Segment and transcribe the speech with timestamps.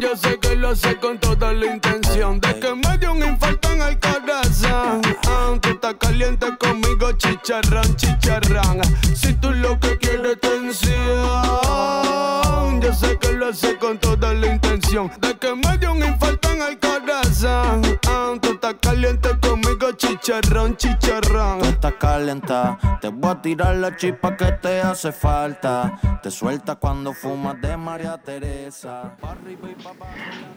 [0.00, 3.70] Yo sé que lo sé con toda la intención de que me dio un infarto
[3.72, 5.00] en el corazón.
[5.28, 8.80] Aunque está caliente conmigo, chicharrón, chicharrón.
[9.14, 10.90] Si tú lo que quieres tensión,
[12.80, 16.50] yo sé que lo sé con toda la intención de que me dio un infarto
[16.50, 17.82] en el corazón.
[18.80, 21.60] Caliente conmigo, chicharrón, chicharrón.
[21.60, 25.98] Tú estás calienta, te voy a tirar la chispa que te hace falta.
[26.22, 29.16] Te suelta cuando fumas de María Teresa.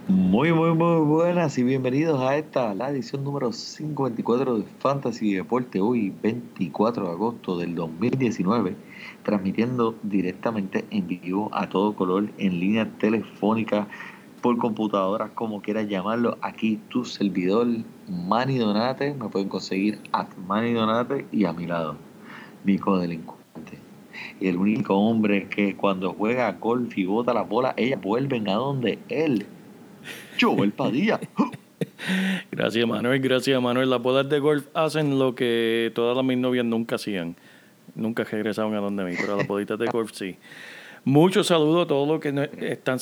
[0.08, 5.82] Muy, muy, muy buenas y bienvenidos a esta, la edición número 54 de Fantasy Deporte,
[5.82, 8.76] hoy 24 de agosto del 2019,
[9.24, 13.88] transmitiendo directamente en vivo a todo color en línea telefónica,
[14.46, 16.38] por computadora, como quieras llamarlo.
[16.40, 17.66] Aquí tu servidor,
[18.08, 21.96] Manny Donate, me pueden conseguir a Manny Donate y a mi lado,
[22.64, 23.80] mi codelincuente.
[24.40, 28.54] Y el único hombre que cuando juega golf y bota la bola, ellas vuelven a
[28.54, 29.48] donde él.
[30.40, 31.20] Joel Padilla.
[32.52, 33.20] Gracias, Manuel.
[33.20, 33.90] Gracias, Manuel.
[33.90, 37.36] Las bolas de golf hacen lo que todas mis novias nunca hacían.
[37.96, 40.38] Nunca regresaban a donde mí, pero las bolitas de golf sí.
[41.04, 43.00] Muchos saludos a todos los que están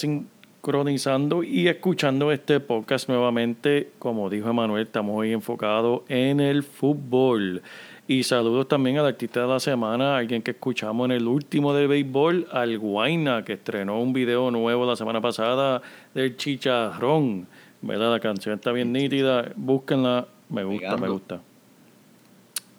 [0.64, 3.92] sincronizando y escuchando este podcast nuevamente.
[4.00, 7.62] Como dijo Emanuel, estamos hoy enfocados en el fútbol.
[8.08, 11.86] Y saludos también al artista de la semana, alguien que escuchamos en el último de
[11.88, 15.82] béisbol, al Guaina, que estrenó un video nuevo la semana pasada
[16.14, 17.46] del Chicharrón.
[17.82, 18.12] ¿Verdad?
[18.12, 19.52] La canción está bien nítida.
[19.58, 20.28] Búsquenla.
[20.48, 21.42] Me gusta, me gusta.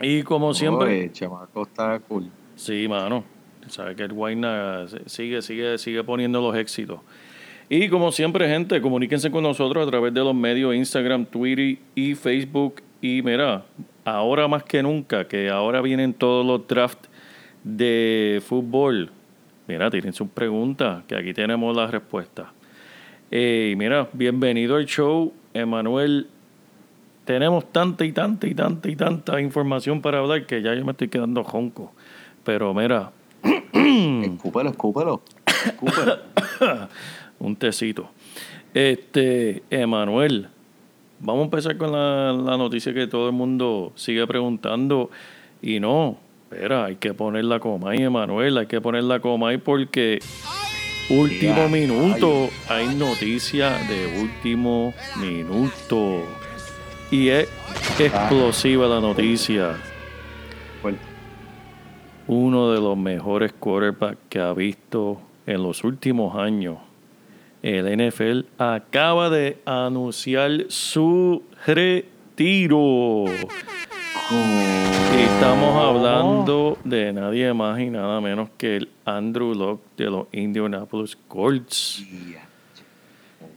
[0.00, 1.12] Y como siempre.
[1.12, 2.30] Chamaco está cool.
[2.56, 3.24] Sí, mano.
[3.68, 7.00] Sabes que el Guayna sigue, sigue, sigue poniendo los éxitos.
[7.68, 12.14] Y como siempre, gente, comuníquense con nosotros a través de los medios Instagram, Twitter y
[12.14, 12.82] Facebook.
[13.00, 13.64] Y mira,
[14.04, 17.08] ahora más que nunca, que ahora vienen todos los drafts
[17.62, 19.10] de fútbol.
[19.66, 22.48] Mira, tienen sus preguntas, que aquí tenemos las respuestas.
[23.30, 26.28] Eh, y mira, bienvenido al show, Emanuel.
[27.24, 30.92] Tenemos tanta y tanta y tanta y tanta información para hablar que ya yo me
[30.92, 31.92] estoy quedando jonco.
[32.44, 33.10] Pero mira,
[33.44, 35.22] Escúpelo, escúpelo.
[35.66, 36.18] Escúpelo.
[37.38, 38.10] un tecito.
[38.72, 40.48] Este, Emanuel,
[41.20, 45.10] vamos a empezar con la, la noticia que todo el mundo sigue preguntando.
[45.62, 46.18] Y no,
[46.50, 50.18] espera, hay que poner la coma ahí, Emanuel, hay que poner la coma ahí porque
[51.10, 56.22] último minuto, hay noticia de último minuto.
[57.10, 57.48] Y es
[57.98, 59.76] explosiva la noticia.
[62.26, 66.78] Uno de los mejores quarterbacks que ha visto en los últimos años.
[67.64, 73.24] El NFL acaba de anunciar su retiro.
[75.14, 80.26] Y estamos hablando de nadie más y nada menos que el Andrew Locke de los
[80.32, 82.04] Indianapolis Colts.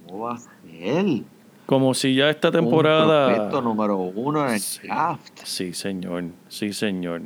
[0.07, 1.23] ¿Cómo va a ser?
[1.65, 3.27] Como si ya esta Un temporada...
[3.27, 4.87] prospecto número uno en el Sí.
[4.87, 5.39] draft.
[5.43, 7.23] Sí, señor, sí, señor.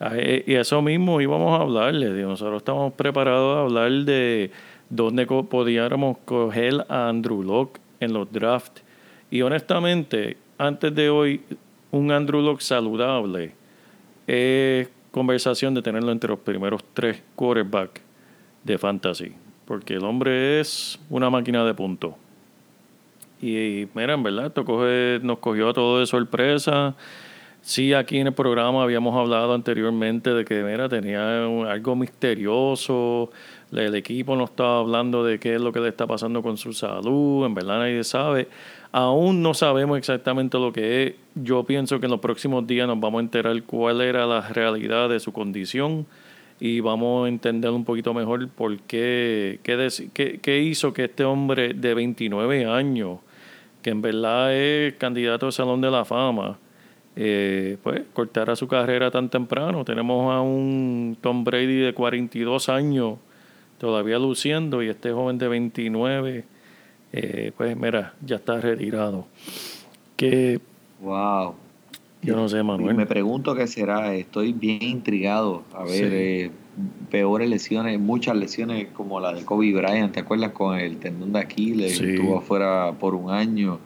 [0.00, 2.08] Ah, eh, Y eso mismo íbamos a hablarle.
[2.22, 4.50] Nosotros estamos preparados a hablar de
[4.94, 8.82] dónde co- podíamos coger a Andrew Locke en los drafts.
[9.30, 11.40] Y honestamente, antes de hoy,
[11.90, 13.52] un Andrew Locke saludable
[14.26, 18.00] es conversación de tenerlo entre los primeros tres quarterbacks
[18.62, 19.32] de fantasy.
[19.64, 22.14] Porque el hombre es una máquina de puntos.
[23.40, 26.94] Y mira, en verdad, esto coge- nos cogió a todos de sorpresa.
[27.66, 33.30] Sí, aquí en el programa habíamos hablado anteriormente de que mira, tenía un- algo misterioso.
[33.72, 36.74] El equipo no estaba hablando de qué es lo que le está pasando con su
[36.74, 37.46] salud.
[37.46, 38.48] En verdad nadie sabe.
[38.92, 41.14] Aún no sabemos exactamente lo que es.
[41.34, 45.08] Yo pienso que en los próximos días nos vamos a enterar cuál era la realidad
[45.08, 46.06] de su condición
[46.60, 51.72] y vamos a entender un poquito mejor por qué, qué- qué hizo que este hombre
[51.72, 53.20] de 29 años,
[53.82, 56.58] que en verdad es candidato al Salón de la Fama,
[57.16, 59.84] eh, pues cortara su carrera tan temprano.
[59.84, 63.18] Tenemos a un Tom Brady de 42 años
[63.78, 66.44] todavía luciendo y este joven de 29,
[67.12, 69.26] eh, pues mira, ya está retirado.
[70.16, 70.60] Que
[71.00, 71.54] Wow.
[72.22, 72.96] Yo no sé, Y Manuel.
[72.96, 74.14] me pregunto qué será.
[74.14, 75.62] Estoy bien intrigado.
[75.74, 76.02] A ver, Sí.
[76.10, 76.50] eh,
[77.10, 80.14] peores lesiones, muchas lesiones como la de Kobe Bryant.
[80.14, 81.98] ¿Te acuerdas con el tendón de Aquiles?
[81.98, 82.14] Sí.
[82.14, 83.78] Estuvo afuera por un año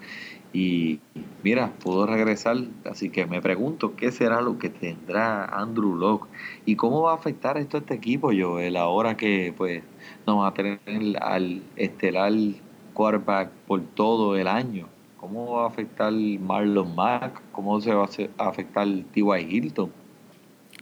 [0.53, 1.01] y
[1.43, 2.57] mira, pudo regresar.
[2.85, 6.29] Así que me pregunto qué será lo que tendrá Andrew Locke
[6.65, 9.83] y cómo va a afectar esto a este equipo, Joel, ahora que pues
[10.27, 10.81] no va a tener
[11.21, 12.33] al estelar
[12.95, 14.89] quarterback por todo el año.
[15.19, 17.43] ¿Cómo va a afectar Marlon Mack?
[17.53, 18.09] ¿Cómo se va
[18.39, 19.57] a afectar T.Y.
[19.57, 19.91] Hilton?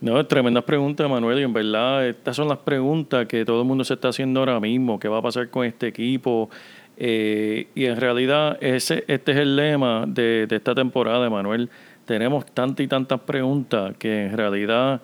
[0.00, 3.82] No, tremendas preguntas, Manuel, y en verdad estas son las preguntas que todo el mundo
[3.82, 6.50] se está haciendo ahora mismo, qué va a pasar con este equipo,
[6.96, 11.69] Eh, y en realidad ese, este es el lema de, de esta temporada, Manuel.
[12.04, 15.00] Tenemos tantas y tantas preguntas que en realidad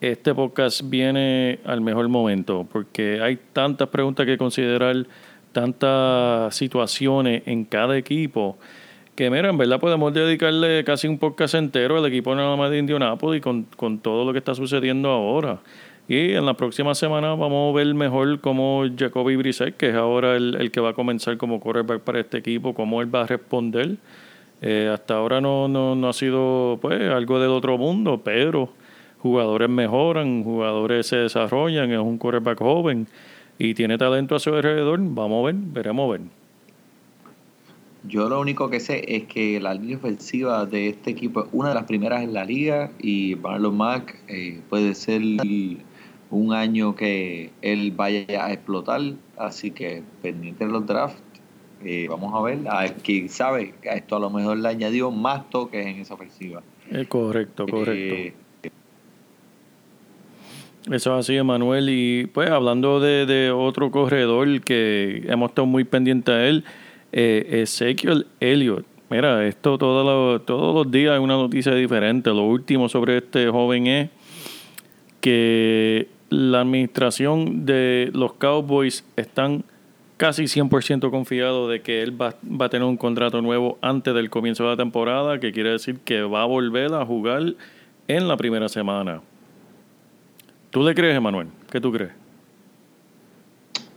[0.00, 5.06] este podcast viene al mejor momento, porque hay tantas preguntas que considerar,
[5.52, 8.58] tantas situaciones en cada equipo,
[9.16, 12.78] que mira, en verdad podemos dedicarle casi un podcast entero al equipo nada más de
[12.78, 15.58] Indianapolis con, con todo lo que está sucediendo ahora.
[16.08, 20.36] Y en la próxima semana vamos a ver mejor cómo Jacoby Brissett, que es ahora
[20.36, 23.26] el, el que va a comenzar como quarterback para este equipo, cómo él va a
[23.26, 23.96] responder.
[24.62, 28.70] Eh, hasta ahora no, no, no ha sido pues algo del otro mundo, pero
[29.18, 33.06] jugadores mejoran, jugadores se desarrollan, es un quarterback joven
[33.58, 34.98] y tiene talento a su alrededor.
[35.02, 36.20] Vamos a ver, veremos ver.
[38.04, 41.70] Yo lo único que sé es que la línea ofensiva de este equipo es una
[41.70, 45.20] de las primeras en la liga y Marlon Mack eh, puede ser
[46.30, 49.00] un año que él vaya a explotar,
[49.36, 51.22] así que pendiente de los drafts.
[51.84, 55.48] eh, vamos a ver, a quién sabe, a esto a lo mejor le añadió más
[55.48, 56.60] toques en esa ofensiva.
[56.90, 58.14] Eh, correcto, correcto.
[58.14, 58.32] Eh,
[60.90, 61.88] Eso es así, Emanuel.
[61.90, 66.64] Y pues hablando de, de otro corredor que hemos estado muy pendientes a él,
[67.12, 68.86] eh, Ezekiel Elliott.
[69.10, 72.30] Mira, esto todo lo- todos los días hay una noticia diferente.
[72.30, 74.10] Lo último sobre este joven es
[75.20, 79.64] que la administración de los Cowboys están
[80.16, 84.30] casi 100% confiados de que él va, va a tener un contrato nuevo antes del
[84.30, 87.54] comienzo de la temporada, que quiere decir que va a volver a jugar
[88.08, 89.22] en la primera semana.
[90.70, 91.48] ¿Tú le crees, Emanuel?
[91.70, 92.10] ¿Qué tú crees?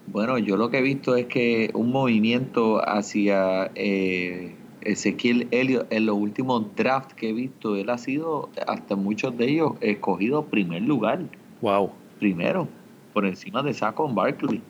[0.07, 6.05] Bueno, yo lo que he visto es que un movimiento hacia eh, Ezequiel Elliott en
[6.05, 10.81] los últimos drafts que he visto, él ha sido, hasta muchos de ellos, escogido primer
[10.81, 11.21] lugar,
[11.61, 12.67] Wow, primero,
[13.13, 14.61] por encima de Saquon Barkley.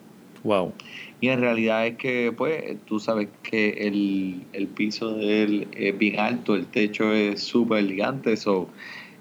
[0.41, 0.71] wow.
[1.19, 5.97] Y en realidad es que, pues, tú sabes que el, el piso de él es
[5.97, 8.69] bien alto, el techo es súper gigante, so,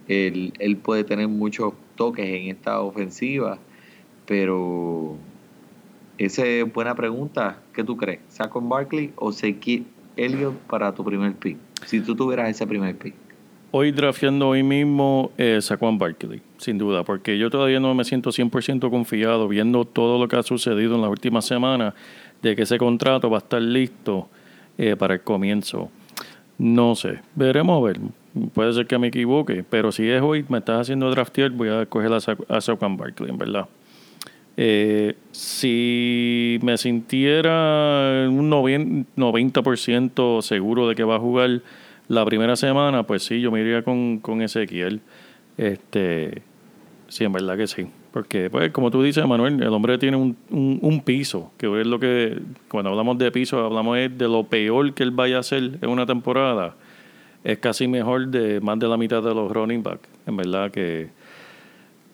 [0.06, 3.58] él, él puede tener muchos toques en esta ofensiva,
[4.26, 5.16] pero
[6.16, 7.60] esa es buena pregunta.
[7.74, 8.20] ¿Qué tú crees?
[8.28, 9.86] ¿Saquon Barkley o Ezequiel
[10.16, 11.58] Elliott para tu primer pick?
[11.84, 13.29] Si tú tuvieras ese primer pick.
[13.72, 18.30] Hoy drafteando hoy mismo eh, Saquon Barkley, sin duda, porque yo todavía no me siento
[18.30, 21.94] 100% confiado viendo todo lo que ha sucedido en las últimas semanas
[22.42, 24.28] de que ese contrato va a estar listo
[24.76, 25.88] eh, para el comienzo.
[26.58, 28.00] No sé, veremos a ver.
[28.54, 31.86] Puede ser que me equivoque, pero si es hoy, me estás haciendo draftear, voy a
[31.86, 33.68] coger a, Sa- Saquon Barkley, en verdad.
[34.56, 41.60] Eh, si me sintiera un noven- 90% seguro de que va a jugar
[42.10, 45.00] la primera semana, pues sí, yo me iría con, con Ezequiel.
[45.56, 46.42] Este,
[47.06, 47.86] sí, en verdad que sí.
[48.12, 51.86] Porque, pues, como tú dices, Manuel, el hombre tiene un, un, un piso, que es
[51.86, 55.78] lo que, cuando hablamos de piso, hablamos de lo peor que él vaya a hacer
[55.80, 56.74] en una temporada.
[57.44, 60.00] Es casi mejor de más de la mitad de los running back.
[60.26, 61.10] En verdad que,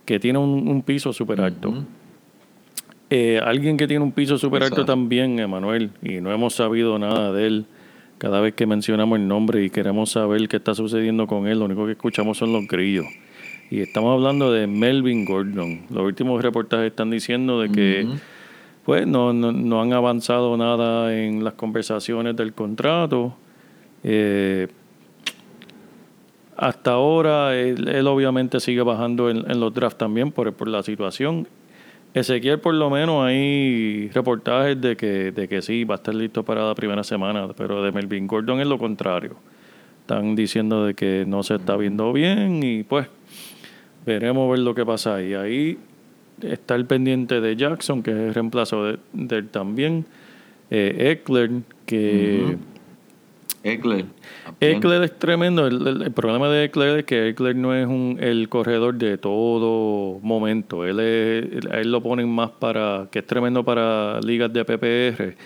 [0.04, 1.72] que tiene un, un piso súper alto.
[3.08, 7.32] Eh, alguien que tiene un piso súper alto también, Emanuel, y no hemos sabido nada
[7.32, 7.66] de él.
[8.18, 11.66] Cada vez que mencionamos el nombre y queremos saber qué está sucediendo con él, lo
[11.66, 13.06] único que escuchamos son los grillos.
[13.70, 15.82] Y estamos hablando de Melvin Gordon.
[15.90, 18.06] Los últimos reportajes están diciendo de que
[18.84, 23.36] pues no, no, no han avanzado nada en las conversaciones del contrato.
[24.04, 24.68] Eh,
[26.56, 30.82] hasta ahora él, él obviamente sigue bajando en, en los drafts también por, por la
[30.82, 31.48] situación.
[32.16, 36.42] Ezequiel por lo menos hay reportajes de que, de que sí, va a estar listo
[36.42, 39.36] para la primera semana, pero de Melvin Gordon es lo contrario.
[40.00, 43.06] Están diciendo de que no se está viendo bien y pues
[44.06, 45.34] veremos ver lo que pasa ahí.
[45.34, 45.78] Ahí
[46.40, 50.06] está el pendiente de Jackson, que es el reemplazo de, de él también.
[50.70, 51.50] Eh, Eckler,
[51.84, 52.56] que...
[53.68, 54.04] Eckler.
[54.60, 55.66] Eckler es tremendo.
[55.66, 59.18] El, el- el problema de Eckler es que Eckler no es un, el corredor de
[59.18, 60.84] todo momento.
[60.84, 65.36] Él, es, a él lo ponen más para, que es tremendo para ligas de PPR.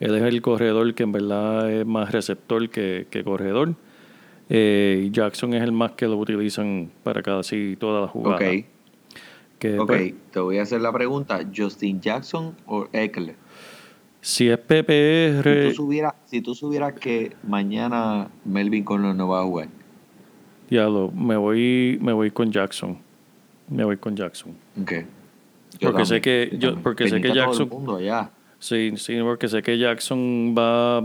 [0.00, 3.74] Él es el corredor que en verdad es más receptor que, que corredor.
[4.48, 8.40] Eh, Jackson es el más que lo utilizan para casi todas las jugadas.
[8.42, 8.64] Ok,
[9.58, 9.86] Que, ok.
[9.86, 11.40] pues, Te voy a hacer la pregunta.
[11.54, 13.36] ¿Justin Jackson o Eckler?
[14.20, 19.40] Si es Si PPR, tú, supieras, si tú supieras que mañana Melvin Conlon no va
[19.40, 19.68] a jugar.
[20.68, 22.96] diablo, me voy, me voy con Jackson.
[23.68, 24.52] Me voy con Jackson.
[24.80, 24.92] Ok.
[25.80, 28.30] Porque sé que- yo- porque sé que todo Jackson- el mundo allá.
[28.58, 31.02] Sí, sí, porque sé que Jackson va,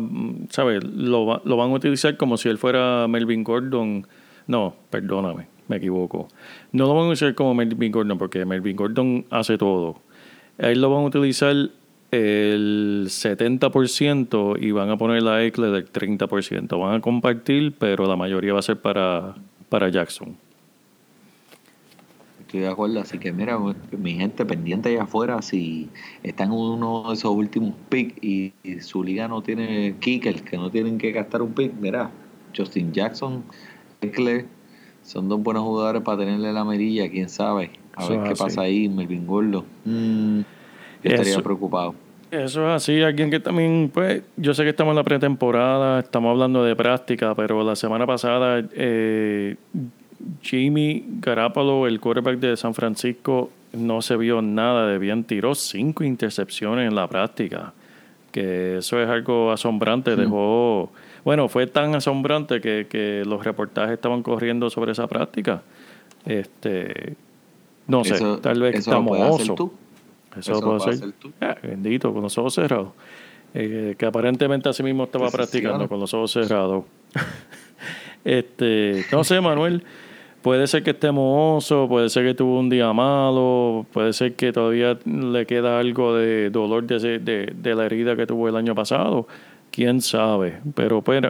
[0.49, 0.83] ¿sabes?
[0.83, 4.05] Lo, va- lo van a utilizar como si él fuera Melvin Gordon.
[4.47, 6.27] No, perdóname, me equivoco.
[6.73, 10.01] No lo van a usar como Melvin Gordon porque Melvin Gordon hace todo.
[10.59, 11.55] A él lo van a utilizar
[12.11, 16.79] el 70% y van a poner a Eckler del 30%.
[16.79, 19.35] Van a compartir, pero la mayoría va a ser para,
[19.69, 20.35] para Jackson.
[22.41, 23.57] Estoy de acuerdo, así que mira,
[23.97, 25.89] mi gente pendiente allá afuera, si
[26.23, 30.55] están en uno de esos últimos picks y, y su liga no tiene kicker, que
[30.57, 32.11] no tienen que gastar un pick, mira,
[32.55, 33.43] Justin Jackson,
[34.01, 34.45] Eckler,
[35.01, 37.71] son dos buenos jugadores para tenerle la mirilla, quién sabe.
[37.95, 38.43] A Eso ver qué así.
[38.43, 39.65] pasa ahí, Melvin Gordo.
[39.85, 40.41] Mm,
[41.09, 41.95] yo estaría preocupado.
[42.31, 46.31] Eso es así, alguien que también, pues, yo sé que estamos en la pretemporada, estamos
[46.31, 49.55] hablando de práctica, pero la semana pasada eh,
[50.41, 56.03] Jimmy Garapalo, el quarterback de San Francisco, no se vio nada de bien, tiró cinco
[56.03, 57.73] intercepciones en la práctica,
[58.31, 60.91] que eso es algo asombrante, dejó,
[61.23, 65.61] bueno, fue tan asombrante que, que los reportajes estaban corriendo sobre esa práctica.
[66.25, 67.15] Este,
[67.87, 69.17] no sé, Eso- tal vez eso estamos
[70.39, 71.11] Eso, Eso lo puedes hacer.
[71.13, 71.31] tú.
[71.41, 72.89] Ah, bendito, con los ojos cerrados.
[73.53, 76.83] Eh, que aparentemente así mismo estaba practicando con los ojos cerrados.
[78.25, 79.83] este, no sé, Manuel.
[80.41, 84.53] Puede ser que esté mohoso, puede ser que tuvo un día malo, puede ser que
[84.53, 88.55] todavía le queda algo de dolor de, ese- de, de la herida que tuvo el
[88.55, 89.27] año pasado.
[89.71, 90.59] Quién sabe.
[90.75, 91.23] Pero pues,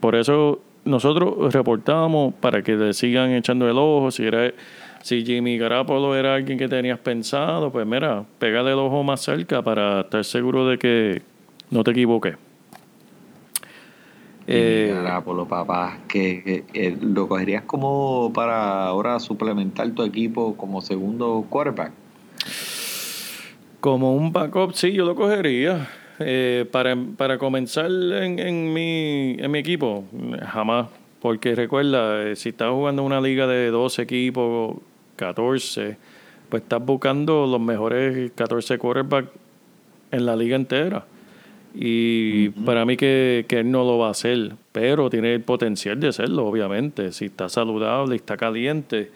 [0.00, 4.10] por eso nosotros reportamos para que le sigan echando el ojo.
[4.10, 4.52] Si era,
[5.02, 9.62] si Jimmy Garapolo era alguien que tenías pensado, pues mira, pégale el ojo más cerca
[9.62, 11.22] para estar seguro de que
[11.70, 12.36] no te equivoques.
[14.46, 20.80] Eh, Garapolo, papá, que, que- que lo cogerías como para ahora suplementar tu equipo como
[20.80, 21.92] segundo quarterback.
[23.80, 25.88] Como un backup, sí, yo lo cogería.
[26.20, 30.04] Eh, para, para comenzar en, en, mi, en mi equipo,
[30.44, 30.88] jamás.
[31.20, 34.76] Porque recuerda, eh, si estás jugando una liga de 12 equipos,
[35.16, 35.96] 14,
[36.48, 39.28] pues estás buscando los mejores 14 quarterbacks
[40.12, 41.04] en la liga entera.
[41.74, 46.00] Y para mí que, que él no lo va a hacer, pero tiene el potencial
[46.00, 47.12] de hacerlo, obviamente.
[47.12, 49.10] Si está saludable, está caliente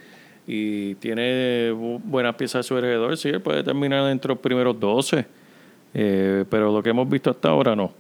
[0.47, 4.79] y tiene bu- buenas piezas a su alrededor, sí, él puede terminar entre los primeros
[4.79, 5.25] 12.
[5.95, 7.93] Eh, pero lo que hemos visto hasta ahora no.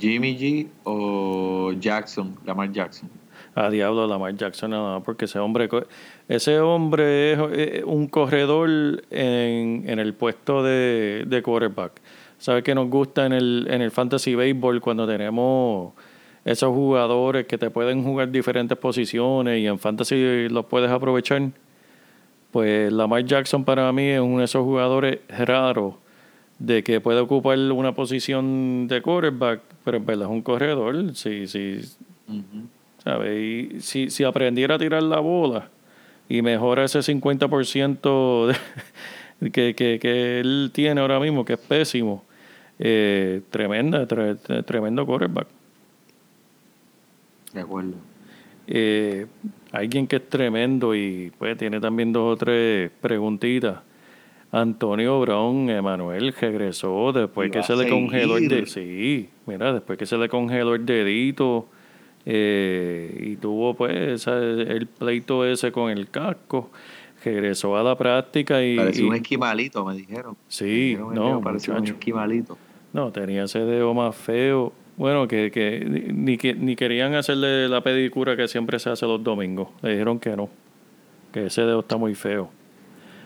[0.00, 3.08] Jimmy G o Jackson, Lamar Jackson.
[3.54, 5.68] A diablo Lamar Jackson nada porque ese hombre
[6.28, 12.00] ese hombre es eh, un corredor en, en el puesto de, de quarterback.
[12.38, 15.92] Sabe que nos gusta en el, en el fantasy baseball cuando tenemos
[16.44, 21.50] esos jugadores que te pueden jugar diferentes posiciones y en fantasy los puedes aprovechar.
[22.50, 25.94] Pues Lamar Jackson para mí es uno de esos jugadores raros
[26.60, 31.14] de que puede ocupar una posición de quarterback, pero en verdad es un corredor.
[31.16, 31.44] Sí,
[32.28, 32.66] Ujú.
[33.02, 33.32] ¿Sabes?
[33.40, 35.68] Y si, si aprendiera a tirar la bola
[36.28, 38.46] y mejora ese 50%
[39.40, 42.22] de- que, que, que él tiene ahora mismo, que es pésimo,
[42.78, 45.48] eh, tremenda, tre- tre- tremendo quarterback.
[47.54, 47.94] De acuerdo.
[48.66, 49.26] Eh,
[49.72, 53.78] alguien que es tremendo y pues tiene también dos o tres preguntitas.
[54.52, 58.60] Antonio Brown, Emanuel, regresó después que se le congeló el seguir.
[58.60, 61.68] de Sí, mira, después que se le congeló el dedito
[62.26, 66.70] eh, y tuvo pues esa- el pleito ese con el casco,
[67.24, 68.76] regresó a la práctica y...
[68.76, 70.36] Parecía y- un esquimalito, me dijeron.
[70.48, 70.70] Sí, Me
[71.04, 72.58] dijeron el no, parecía un esquimalito.
[72.92, 74.72] No, tenía ese dedo más feo.
[74.96, 79.22] Bueno, que, que ni, que ni querían hacerle la pedicura que siempre se hace los
[79.22, 79.68] domingos.
[79.80, 80.50] Le dijeron que no,
[81.32, 82.50] que ese dedo está muy feo.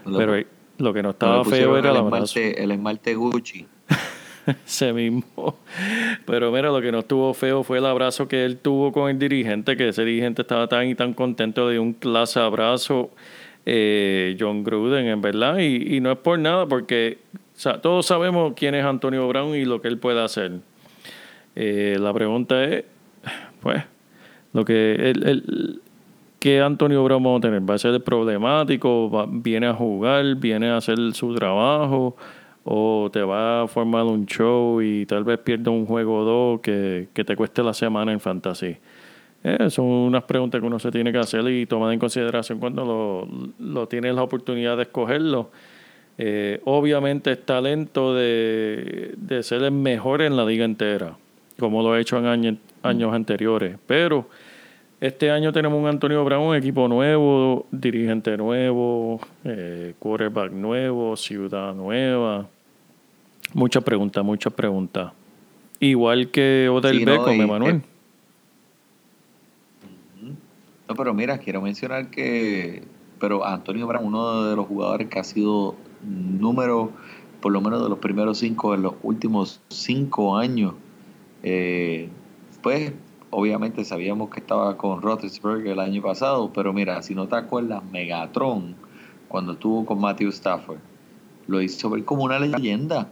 [0.05, 0.37] Pero
[0.79, 3.67] lo que no estaba feo era el esmalte, el esmalte Gucci.
[4.67, 5.57] Ese mismo.
[6.27, 9.19] Pero mira, lo que no estuvo feo fue el abrazo que él tuvo con el
[9.19, 13.11] dirigente, que ese dirigente estaba tan y tan contento de un clase abrazo,
[13.65, 15.59] eh, John Gruden, en verdad.
[15.59, 19.55] Y, y no es por nada, porque o sea, todos sabemos quién es Antonio Brown
[19.55, 20.53] y lo que él puede hacer.
[21.57, 22.85] Eh, la pregunta es,
[23.61, 23.83] pues,
[24.53, 25.81] lo que el, el-
[26.45, 27.63] ¿qué Antonio Brown vamos a tener?
[27.63, 29.09] ¿Va a ser problemático?
[29.09, 30.35] Va- ¿Viene a jugar?
[30.35, 32.19] ¿Viene a hacer su trabajo?
[32.65, 36.61] ¿O te va a formar un show y tal vez pierda un juego o dos
[36.61, 38.77] que, que te cueste la semana en fantasy?
[39.43, 42.85] Eh, son unas preguntas que uno se tiene que hacer y tomar en consideración cuando
[42.85, 45.49] lo, lo tienes la oportunidad de escogerlo.
[46.19, 51.17] Eh, obviamente es talento de, de, ser el mejor en la liga entera,
[51.59, 53.79] como lo ha hecho en años, años anteriores.
[53.87, 54.27] Pero
[55.07, 62.49] este año tenemos un Antonio Brown, equipo nuevo, dirigente nuevo, eh, quarterback nuevo, ciudad nueva.
[63.53, 65.13] Muchas preguntas, muchas preguntas.
[65.79, 67.83] Igual que Odell Sí, no, Beckham, y- Emanuel.
[70.89, 72.83] No, pero mira, quiero mencionar que
[73.21, 76.93] pero Antonio Brown, uno de los jugadores que ha sido número,
[77.43, 80.75] por lo menos de los primeros cinco en los últimos cinco años,
[81.43, 82.09] eh,
[82.63, 82.93] pues
[83.35, 87.83] obviamente sabíamos que estaba con Roethlisberger el año pasado, pero mira, si no te acuerdas,
[87.91, 88.77] Megatron,
[89.29, 90.79] cuando estuvo con Matthew Stafford,
[91.49, 93.11] lo hizo ver como una leyenda.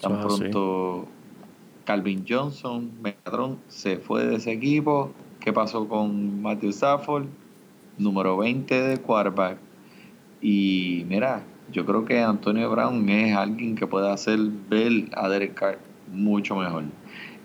[0.00, 0.26] Tan así.
[0.26, 1.06] pronto
[1.84, 5.12] Calvin Johnson, Megatron, se fue de ese equipo.
[5.38, 7.26] ¿Qué pasó con Matthew Stafford?
[7.96, 9.58] Número 20 de quarterback.
[10.40, 15.54] Y mira, yo creo que Antonio Brown es alguien que puede hacer ver a Derek
[15.54, 15.78] Carr
[16.12, 16.84] mucho mejor.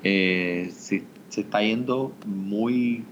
[0.03, 3.03] Eh, se, se está yendo muy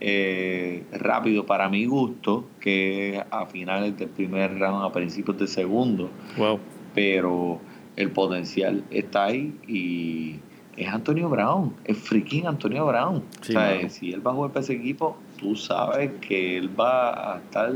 [0.00, 6.10] eh, rápido para mi gusto, que a finales del primer round, a principios del segundo
[6.36, 6.58] Wow.
[6.94, 7.60] pero
[7.96, 10.36] el potencial está ahí y
[10.76, 13.22] es Antonio Brown, es freaking Antonio Brown.
[13.40, 13.88] Sí, o sea, mano.
[13.88, 17.72] si él va a jugar para ese equipo, tú sabes que él va a estar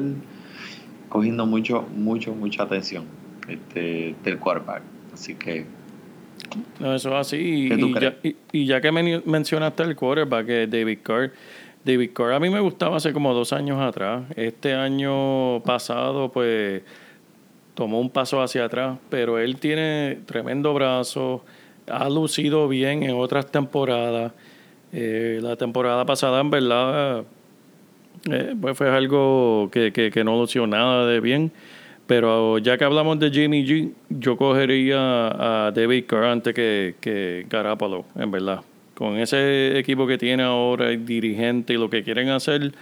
[1.08, 3.04] cogiendo mucho, mucho, mucha atención
[3.48, 4.82] este, del quarterback.
[5.14, 5.66] Así que
[6.78, 7.68] No, eso es así.
[7.68, 11.32] ¿Qué tú Y, ya, y, y ya que men- mencionaste el quarterback, eh, David Carr,
[11.84, 14.24] David Carr a mí me gustaba hace como dos años atrás.
[14.36, 16.82] Este año pasado, pues,
[17.74, 21.44] tomó un paso hacia atrás, pero él tiene tremendo brazo,
[21.88, 24.32] ha lucido bien en otras temporadas.
[24.92, 27.24] Eh, la temporada pasada, en verdad,
[28.30, 31.52] eh, pues fue algo que, que, que no lució nada de bien.
[32.10, 34.96] Pero ya que hablamos de Jimmy G, yo cogería
[35.68, 38.62] a David Carr antes que, que Garoppolo, en verdad.
[38.96, 42.72] Con ese equipo que tiene ahora, el dirigente y lo que quieren hacer,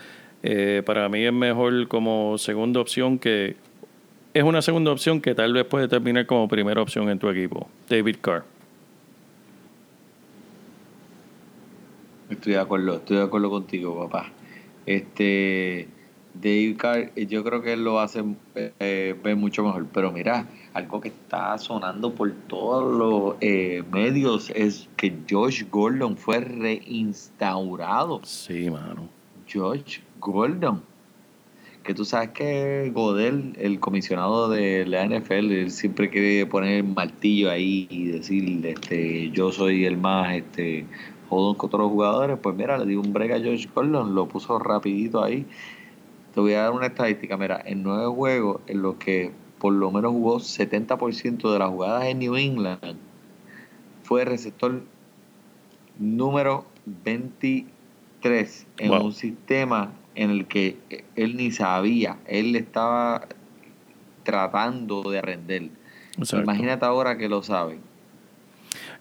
[0.43, 3.57] eh, para mí es mejor como segunda opción que...
[4.33, 7.69] Es una segunda opción que tal vez puede terminar como primera opción en tu equipo.
[7.87, 8.45] David Carr.
[12.31, 14.33] estoy de acuerdo, estoy de acuerdo contigo, papá.
[14.87, 15.87] Este
[16.35, 19.87] Dave Carr, eh, yo creo que él lo hace eh, ver mucho mejor.
[19.93, 26.17] Pero mira, algo que está sonando por todos los eh, medios es que Josh Gordon
[26.17, 28.21] fue reinstaurado.
[28.25, 29.09] Sí, mano.
[29.53, 30.83] Josh Gordon.
[31.83, 36.85] Que tú sabes que Godel, el comisionado de la NFL, él siempre quiere poner el
[36.85, 40.85] martillo ahí y decir, este, yo soy el más este,
[41.31, 42.39] jodón con todos los jugadores.
[42.43, 45.47] Pues mira, le dio un break a Josh Gordon, lo puso rapidito ahí.
[46.39, 49.91] Te voy a dar una estadística, mira, en nueve juegos en los que por lo
[49.91, 52.79] menos jugó 70% de las jugadas en New England,
[54.05, 54.83] fue receptor
[55.99, 56.65] número
[57.05, 59.07] 23 en Wow.
[59.07, 60.77] un sistema en el que
[61.17, 63.27] él ni sabía, él estaba
[64.23, 65.71] tratando de aprender.
[66.19, 66.45] Exacto.
[66.45, 67.81] Imagínate ahora que lo sabe.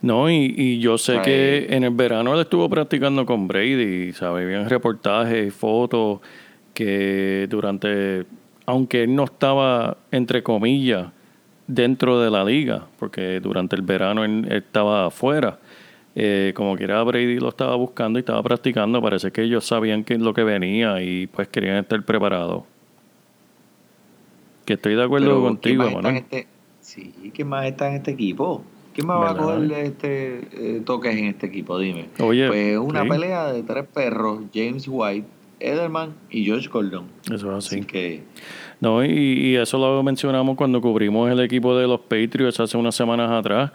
[0.01, 3.27] No, y, y yo sé O sea, que eh, en el verano él estuvo practicando
[3.27, 4.43] con Brady, ¿sabes?
[4.43, 6.21] Habían reportajes y fotos
[6.77, 8.25] que durante,
[8.67, 11.07] aunque él no estaba, entre comillas,
[11.65, 15.57] dentro de la liga, porque durante el verano él, estaba afuera,
[16.13, 20.19] eh, como quiera Brady lo estaba buscando y estaba practicando, parece que ellos sabían que
[20.19, 22.61] lo que venía y pues querían estar preparados.
[24.63, 26.17] Que estoy de acuerdo Pero, ¿quién contigo, más Manuel.
[26.17, 26.47] este,
[26.79, 28.63] sí, ¿quién más está en este equipo?
[28.93, 29.45] ¿Quién más va a ¿Verdad?
[29.55, 31.79] coger este, eh, toques en este equipo?
[31.79, 32.09] Dime.
[32.19, 33.09] Oye, pues una sí.
[33.09, 35.27] pelea de tres perros, James White,
[35.59, 37.05] Edelman y Josh Gordon.
[37.25, 37.79] Eso es así.
[37.79, 38.23] Así que
[38.79, 42.95] No, y, y eso lo mencionamos cuando cubrimos el equipo de los Patriots hace unas
[42.95, 43.71] semanas atrás.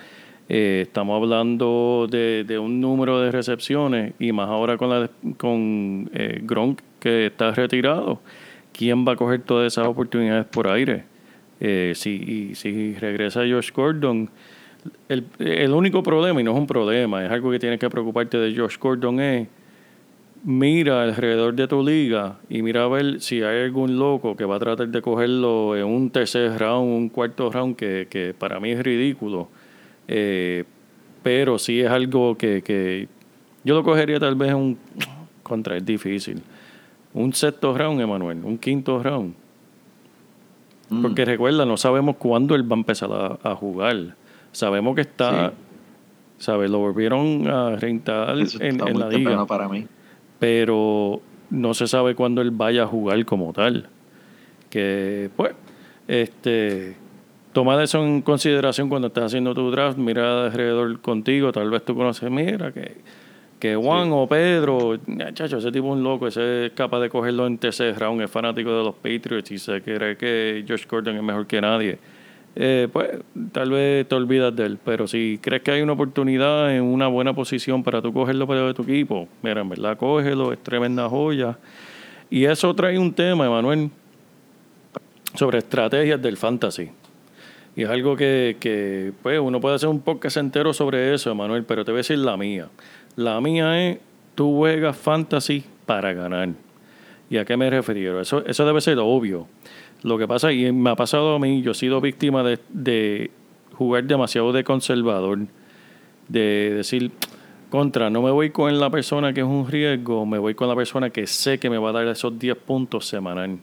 [0.48, 6.10] Eh, estamos hablando de, de un número de recepciones y más ahora con, la, con
[6.12, 8.20] eh, Gronk que está retirado.
[8.72, 11.04] ¿Quién va a coger todas esas oportunidades por aire?
[11.60, 12.10] Eh, si,
[12.50, 14.28] y si regresa Josh Gordon,
[15.08, 18.36] el, el único problema, y no es un problema, es algo que tienes que preocuparte
[18.38, 19.48] de Josh Gordon, es
[20.44, 24.56] mira alrededor de tu liga y mira a ver si hay algún loco que va
[24.56, 28.70] a tratar de cogerlo en un tercer round, un cuarto round, que, que para mí
[28.70, 29.48] es ridículo.
[30.08, 30.64] Eh,
[31.22, 33.08] pero sí es algo que, que
[33.64, 34.78] yo lo cogería tal vez en un
[35.42, 36.42] contra, es difícil.
[37.14, 39.34] Un sexto round, Emanuel, un quinto round.
[40.88, 44.16] mm, Porque recuerda, no sabemos cuándo él va a empezar a, a jugar.
[44.50, 45.54] Sabemos que está, Sí.
[46.44, 46.70] ¿sabes?
[46.70, 49.46] Lo volvieron a eso en, la liga.
[49.46, 49.86] para mí.
[50.42, 53.86] Pero no se sabe cuándo él vaya a jugar como tal.
[54.70, 55.52] Que, pues,
[56.08, 56.96] este,
[57.52, 61.94] toma eso en consideración cuando estás haciendo tu draft, mira alrededor contigo, tal vez tú
[61.94, 62.96] conoces, mira, que,
[63.60, 64.98] que Juan o Pedro,
[65.32, 68.30] chacho, ese tipo es un loco, ese es capaz de cogerlo en tercer round, es
[68.30, 71.98] fanático de los Patriots y se cree que Josh Gordon es mejor que nadie.
[72.54, 73.08] Eh, pues
[73.52, 77.08] tal vez te olvidas de él, pero si crees que hay una oportunidad en una
[77.08, 81.58] buena posición para tú cogerlo para tu equipo, mira, en verdad cógelo, es tremenda joya.
[82.28, 83.90] Y eso trae un tema, Emanuel,
[85.34, 86.90] sobre estrategias del fantasy.
[87.74, 91.64] Y es algo que, que, pues, uno puede hacer un podcast entero sobre eso, Emanuel,
[91.64, 92.68] pero te voy a decir la mía.
[93.16, 93.98] La mía es,
[94.34, 96.50] tú juegas fantasy para ganar.
[97.30, 98.20] ¿Y a qué me refiero?
[98.20, 99.46] Eso, eso debe ser obvio.
[100.02, 103.30] Lo que pasa, y me ha pasado a mí, yo he sido víctima de,
[103.74, 105.38] jugar demasiado de conservador,
[106.28, 107.10] de decir,
[107.70, 110.76] contra, no me voy con la persona que es un riesgo, me voy con la
[110.76, 113.58] persona que sé que me va a dar esos 10 puntos semanal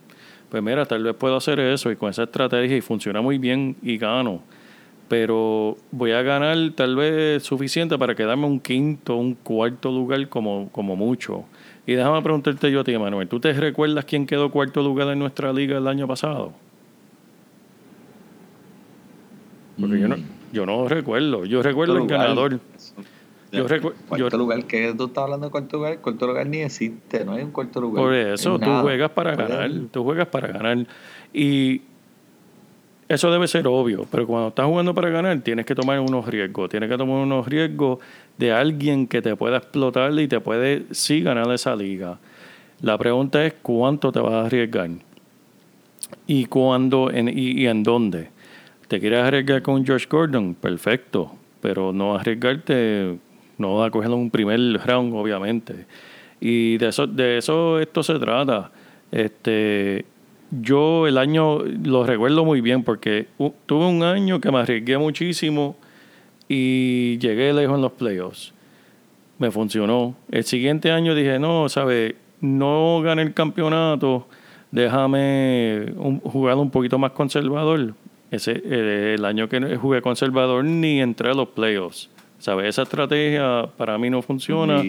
[0.49, 3.75] pues mira, tal vez puedo hacer eso y con esa estrategia y funciona muy bien
[3.81, 4.41] y gano.
[5.07, 10.69] Pero voy a ganar tal vez suficiente para quedarme un quinto, un cuarto lugar como,
[10.71, 11.45] como mucho.
[11.89, 15.17] Y déjame preguntarte yo a ti, Manuel, ¿tú te recuerdas quién quedó cuarto lugar en
[15.17, 16.53] nuestra liga el año pasado?
[19.79, 20.23] Porque yo, no, mm.
[20.53, 22.59] yo no recuerdo, yo recuerdo el ganador.
[23.51, 23.65] Yo
[24.07, 27.41] cuarto lugar, que tú estás hablando de cuarto lugar, cuarto lugar ni existe, no hay
[27.41, 28.03] un cuarto lugar.
[28.03, 30.85] Por eso, tú juegas para ganar, tú juegas para ganar.
[31.33, 31.81] Y
[33.09, 36.69] eso debe ser obvio, pero cuando estás jugando para ganar tienes que tomar unos riesgos,
[36.69, 37.97] tienes que tomar unos riesgos
[38.37, 42.19] de alguien que te pueda explotar y te puede sí ganar esa liga.
[42.81, 44.91] La pregunta es cuánto te vas a arriesgar
[46.27, 48.29] y cuándo en, y, en dónde.
[48.87, 50.53] ¿Te quieres arriesgar con George Gordon?
[50.53, 53.17] Perfecto, pero no arriesgarte
[53.57, 55.87] no va a cogerlo en un primer round, obviamente.
[56.39, 58.71] Y de eso, de eso esto se trata.
[59.11, 60.05] Este,
[60.51, 63.27] yo el año lo recuerdo muy bien porque
[63.65, 65.75] tuve un año que me arriesgué muchísimo
[66.47, 68.53] y llegué lejos en los playoffs.
[69.37, 70.15] Me funcionó.
[70.31, 72.15] El siguiente año dije, no, ¿sabes?
[72.41, 74.27] No gané el campeonato,
[74.71, 77.93] déjame jugar un poquito más conservador.
[78.31, 78.61] Ese,
[79.13, 82.09] el año que jugué conservador ni entré a los playoffs.
[82.39, 82.69] ¿Sabes?
[82.69, 84.81] Esa estrategia para mí no funciona.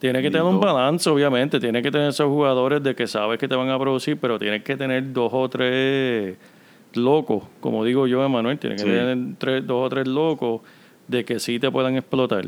[0.00, 1.60] Tiene que tener un balance, obviamente.
[1.60, 4.62] Tiene que tener esos jugadores de que sabes que te van a producir, pero tienes
[4.64, 6.38] que tener dos o tres
[6.94, 8.58] locos, como digo yo, Emanuel.
[8.58, 10.62] Tiene que tener tres, dos o tres locos
[11.06, 12.46] de que sí te puedan explotar.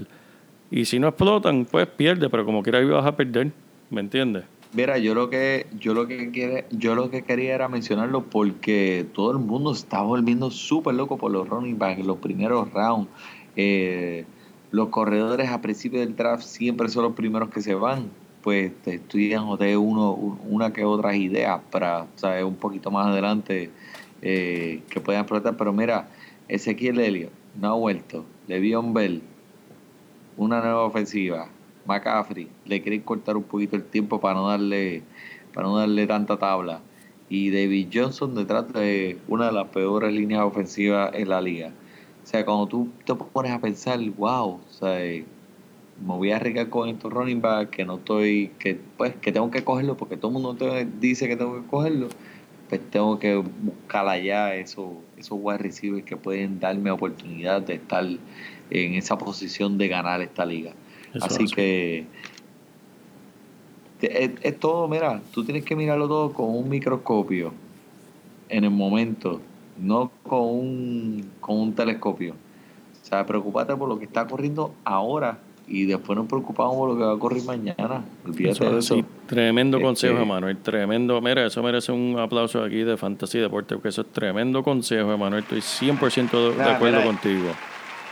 [0.70, 3.52] Y si no explotan, pues pierde, pero como quiera vas a perder.
[3.90, 4.44] ¿Me entiendes?
[4.72, 9.04] Mira, yo lo que yo lo que quiere, yo lo que quería era mencionarlo porque
[9.12, 13.10] todo el mundo está volviendo súper loco por los running backs, los primeros rounds.
[13.54, 14.24] Eh,
[14.72, 18.10] los corredores a principio del draft siempre son los primeros que se van,
[18.42, 23.06] pues te estudian o te uno, una que otras ideas para saber un poquito más
[23.06, 23.70] adelante
[24.22, 25.58] eh, que puedan explotar.
[25.58, 26.08] Pero mira,
[26.48, 27.28] Ezequiel Helio
[27.60, 29.22] no ha vuelto, Le'Veon Bell,
[30.38, 31.48] una nueva ofensiva,
[31.86, 35.02] McCaffrey, le quieren cortar un poquito el tiempo para no darle,
[35.52, 36.80] para no darle tanta tabla.
[37.28, 41.72] Y David Johnson detrás de una de las peores líneas ofensivas en la liga.
[42.22, 46.68] O sea, cuando tú te pones a pensar, wow, o sea, me voy a arriesgar
[46.68, 50.28] con estos running back que no estoy, que pues que tengo que cogerlo porque todo
[50.28, 52.08] el mundo te dice que tengo que cogerlo,
[52.68, 58.04] pues tengo que buscar allá esos, esos wide receivers que pueden darme oportunidad de estar
[58.70, 60.72] en esa posición de ganar esta liga.
[61.20, 62.06] Así que
[64.00, 67.52] es, es, todo, mira, tú tienes que mirarlo todo con un microscopio
[68.48, 69.40] en el momento
[69.78, 72.34] no con un, con un telescopio.
[72.34, 76.96] O sea, preocupate por lo que está corriendo ahora y después nos preocupamos por lo
[76.96, 78.04] que va a ocurrir mañana.
[78.26, 78.96] Olvídate de eso.
[79.26, 80.56] tremendo este, consejo, Emanuel.
[80.58, 81.20] Tremendo.
[81.20, 85.42] Mira, eso merece un aplauso aquí de Fantasy Deporte, porque eso es tremendo consejo, Emanuel.
[85.42, 87.50] Estoy 100% de, acuerdo contigo.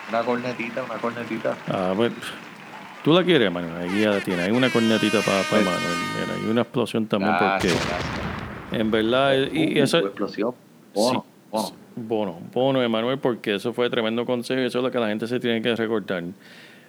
[0.08, 1.56] Una cornetita, una cornetita.
[1.68, 2.12] Ah, pues.
[3.04, 3.76] Tú la quieres, Emanuel.
[3.76, 4.46] Ahí ya la tienes.
[4.46, 5.82] Hay una cornetita para, para Emanuel.
[6.20, 7.72] Mira, hay una explosión también porque.
[8.72, 9.34] En verdad.
[9.52, 9.98] Y, eso.
[9.98, 10.54] Explosión.
[11.50, 11.72] Bono.
[11.96, 15.26] Bono, bono, Emanuel, porque eso fue tremendo consejo y eso es lo que la gente
[15.26, 16.24] se tiene que recordar.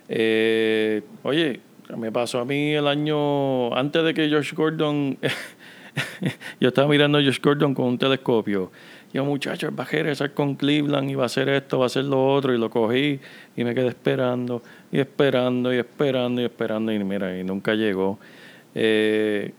[0.07, 1.59] Eh, oye,
[1.97, 5.17] me pasó a mí el año antes de que Josh Gordon.
[6.59, 8.71] yo estaba mirando a Josh Gordon con un telescopio.
[9.13, 12.05] Yo, muchachos, va a regresar con Cleveland y va a hacer esto, va a hacer
[12.05, 12.53] lo otro.
[12.53, 13.19] Y lo cogí
[13.57, 16.91] y me quedé esperando y esperando y esperando y esperando.
[16.93, 18.19] Y mira, y nunca llegó.
[18.73, 19.51] Eh,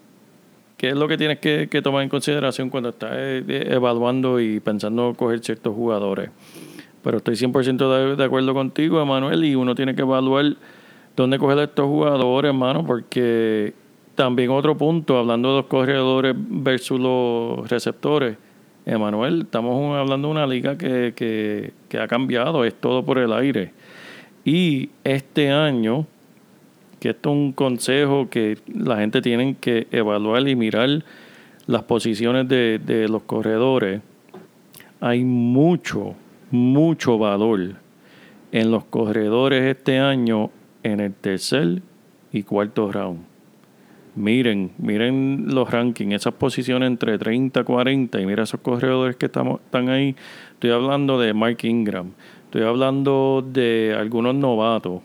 [0.82, 5.14] ¿Qué es lo que tienes que, tomar en consideración cuando estás eh, evaluando y pensando
[5.16, 6.30] coger ciertos jugadores?
[7.04, 10.56] Pero estoy 100% de, acuerdo contigo, Emanuel, y uno tiene que evaluar
[11.14, 13.74] dónde coger estos jugadores, hermano, porque
[14.16, 18.36] también otro punto, hablando de los corredores versus los receptores,
[18.84, 23.32] Emanuel, estamos hablando de una liga que, que, que ha cambiado, es todo por el
[23.32, 23.72] aire.
[24.44, 26.08] Y este año,
[27.02, 31.02] que esto es un consejo que la gente tiene que evaluar y mirar
[31.66, 34.02] las posiciones de, de los corredores,
[35.00, 36.14] hay mucho,
[36.52, 37.74] mucho valor
[38.52, 40.50] en los corredores este año
[40.84, 41.82] en el tercer
[42.32, 43.18] y cuarto round.
[44.14, 49.26] Miren, miren los rankings, esas posiciones entre 30 y 40, y mira esos corredores que
[49.26, 50.14] estamos, están ahí.
[50.52, 52.12] Estoy hablando de Mark Ingram,
[52.44, 55.02] estoy hablando de algunos novatos,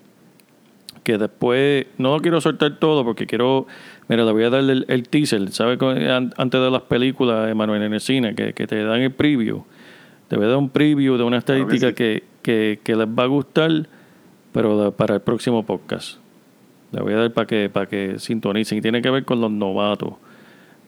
[1.07, 3.65] que después, no lo quiero soltar todo porque quiero,
[4.09, 5.79] mira, le voy a dar el, teaser, ¿sabes?
[5.81, 9.63] Antes de las películas de Manuel en el cine, que, te dan el preview.
[10.27, 13.27] Te voy a dar un preview de una estadística que, que, que les va a
[13.27, 13.87] gustar,
[14.51, 16.17] pero para el próximo podcast.
[16.91, 18.77] Le voy a dar para que, para que sintonicen.
[18.77, 20.15] Y tiene que ver con los novatos.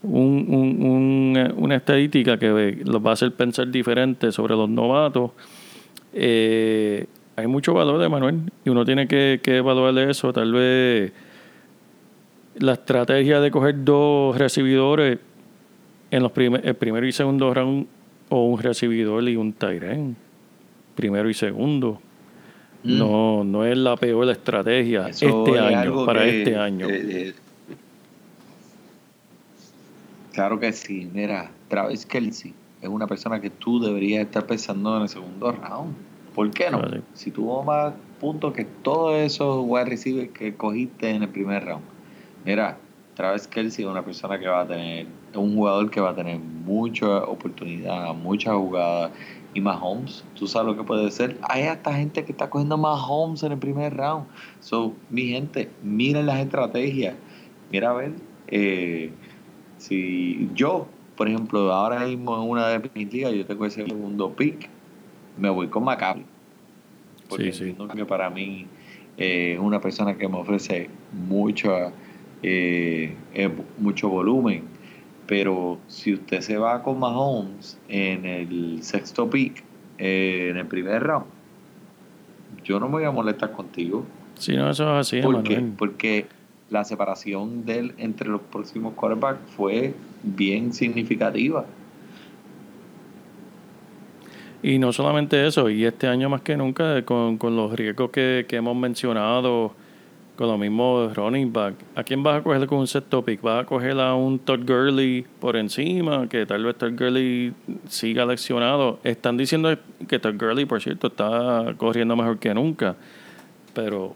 [0.03, 5.31] Un, un, una estadística que los va a hacer pensar diferente sobre los novatos.
[6.11, 7.05] Eh,
[7.39, 10.31] hay mucho valor de Manuel y uno tiene que, que evaluar eso.
[10.33, 11.11] Tal vez
[12.55, 15.19] la estrategia de coger dos recibidores
[16.11, 17.87] en los primer, el primero y segundo round
[18.29, 20.15] o un recibidor y un Tyren.
[20.95, 22.01] Primero y segundo
[22.83, 22.97] Mm.
[22.97, 26.87] No, no es la peor estrategia este año, para este año.
[26.87, 27.33] Eh, eh,
[30.31, 35.03] claro que sí, mira, Travis Kelsey es una persona que tú deberías estar pensando en
[35.03, 35.93] el segundo round.
[36.39, 36.81] ¿Por qué no?
[37.15, 41.83] Si tuvo más puntos que todos esos wide receivers que cogiste en el primer round.
[42.45, 42.77] Mira,
[43.13, 46.39] Travis Kelsey es una persona que va a tener, un jugador que va a tener
[46.39, 49.11] mucha oportunidad, muchas jugadas
[49.53, 51.37] y Mahomes, tú sabes lo que puede ser.
[51.41, 54.25] Hay hasta gente que está cogiendo Mahomes en el primer round.
[54.61, 57.15] So, mi gente, miren las estrategias.
[57.69, 58.13] Mira a ver,
[58.47, 59.11] eh,
[59.77, 64.31] si yo, por ejemplo, ahora mismo en una de mis ligas, yo tengo ese segundo
[64.31, 64.69] pick,
[65.39, 66.25] me voy con Maccabi.
[67.27, 68.65] Porque sí, que para mí
[69.17, 71.91] eh, es una persona que me ofrece mucho,
[72.41, 73.15] eh,
[73.77, 74.79] mucho volumen
[75.29, 79.63] pero si usted se va con Mahomes en el sexto pick,
[79.99, 81.27] eh, en el primer round,
[82.63, 84.03] yo no me voy a molestar contigo.
[84.33, 85.43] Si no, eso es así, ¿Por
[85.77, 86.25] Porque
[86.71, 91.63] la separación de él entre los próximos quarterbacks fue bien significativa.
[94.61, 98.45] Y no solamente eso, y este año más que nunca, con, con los riesgos que,
[98.47, 99.73] que hemos mencionado,
[100.39, 101.75] con lo mismo running back.
[101.95, 103.41] ¿A quién vas a coger con un set topic?
[103.41, 106.29] ¿Vas a coger a un Todd Gurley por encima?
[106.29, 107.53] Que tal vez Todd Gurley
[107.89, 109.01] siga leccionado.
[109.03, 112.95] Están diciendo que Todd Gurley, por cierto, está corriendo mejor que nunca.
[113.73, 114.15] Pero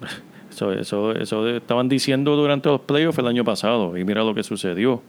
[0.48, 3.98] eso, eso, eso estaban diciendo durante los playoffs el año pasado.
[3.98, 5.02] Y mira lo que sucedió.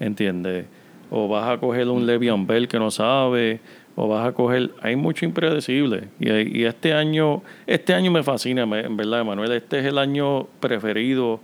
[0.00, 0.66] ¿Entiendes?
[1.10, 3.60] O vas a coger un Le'Veon Bell que no sabe
[3.94, 6.08] o vas a coger, hay mucho impredecible.
[6.18, 11.40] Y, este año, este año me fascina, en verdad, Manuel, este es el año preferido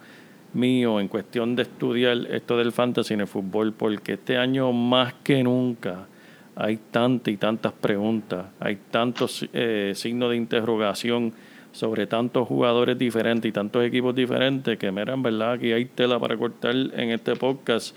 [0.54, 5.14] mío en cuestión de estudiar esto del fantasy en el fútbol, porque este año más
[5.22, 6.06] que nunca
[6.56, 11.32] hay tantas y tantas preguntas, hay tantos eh, signos de interrogación
[11.70, 16.18] sobre tantos jugadores diferentes y tantos equipos diferentes que, mira, en verdad, aquí hay tela
[16.18, 17.94] para cortar en este podcast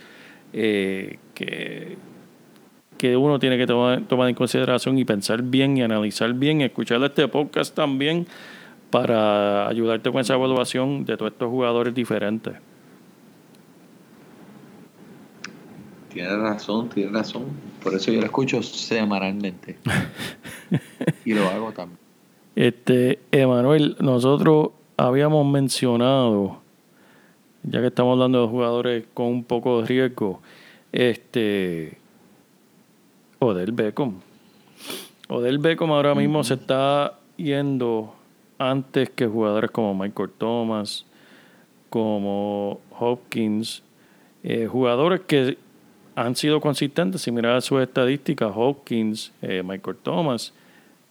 [0.54, 1.98] eh, que
[3.02, 7.02] que uno tiene que tomar, tomar en consideración y pensar bien y analizar bien, escuchar
[7.02, 8.28] este podcast también
[8.92, 12.54] para ayudarte con esa evaluación de todos estos jugadores diferentes.
[16.14, 17.46] Tienes razón, tienes razón.
[17.82, 19.80] Por eso yo lo escucho semanalmente.
[21.26, 21.98] y lo hago también.
[22.56, 26.62] Este, Emanuel, nosotros habíamos mencionado,
[27.64, 30.40] ya que estamos hablando de jugadores con un poco de riesgo,
[30.92, 31.98] este,
[33.44, 34.22] Odell Beckham.
[35.28, 38.14] Odell Beckham ahora mismo se está yendo
[38.60, 41.08] antes que jugadores como Michael Thomas,
[41.90, 43.82] como Hopkins,
[44.44, 45.58] eh, jugadores que
[46.16, 47.24] han sido consistentes.
[47.24, 50.54] Si miras sus estadísticas, Hopkins, eh, Michael Thomas,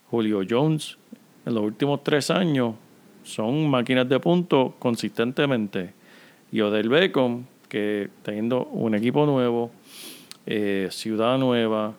[0.09, 0.97] Julio Jones,
[1.45, 2.75] en los últimos tres años
[3.25, 5.93] son máquinas de punto consistentemente.
[6.49, 9.69] Y Odell Beckham, que teniendo un equipo nuevo,
[10.45, 11.93] eh, ciudad nueva,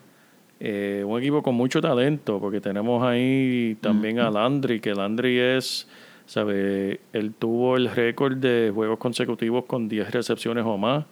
[0.64, 5.88] eh, un equipo con mucho talento, porque tenemos ahí también a Landry, que Landry es,
[6.25, 7.01] ¿sabe?
[7.12, 11.05] Él tuvo el récord de juegos consecutivos con 10 recepciones o más.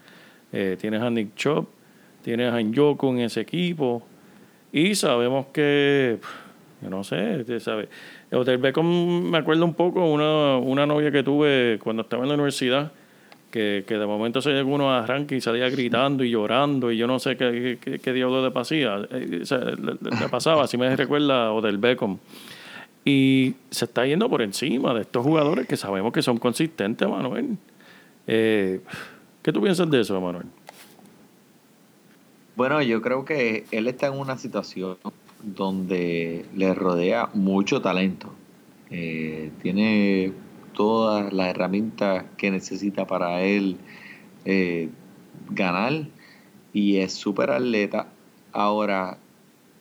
[0.53, 1.69] Eh, tienes a Nick Chop,
[2.23, 4.05] tienes a Njoku en ese equipo.
[4.71, 6.21] Y sabemos que,
[6.81, 7.89] yo no sé, ¿sabe?
[8.31, 12.35] Hotel Beckham, me acuerdo un poco una, una novia que tuve cuando estaba en la
[12.37, 12.93] universidad,
[13.51, 16.97] que, que de momento se llegó uno a arranque y salía gritando y llorando y
[16.97, 21.53] yo no sé qué, qué, qué diablo le pasía, eh, le pasaba, así me recuerda
[21.53, 22.19] o del Beckham.
[23.05, 27.57] Y se está yendo por encima de estos jugadores que sabemos que son consistentes, Manuel.
[28.27, 28.81] Eh,
[29.43, 30.47] ¿Qué tú piensas de eso, Manuel?
[32.57, 34.99] Bueno, yo creo que él está en una situación
[35.43, 38.35] donde le rodea mucho talento.
[38.91, 40.33] Eh, tiene
[40.73, 43.77] todas las herramientas que necesita para él
[44.45, 44.89] eh,
[45.51, 46.07] ganar
[46.73, 48.09] y es súper atleta.
[48.53, 49.19] Ahora,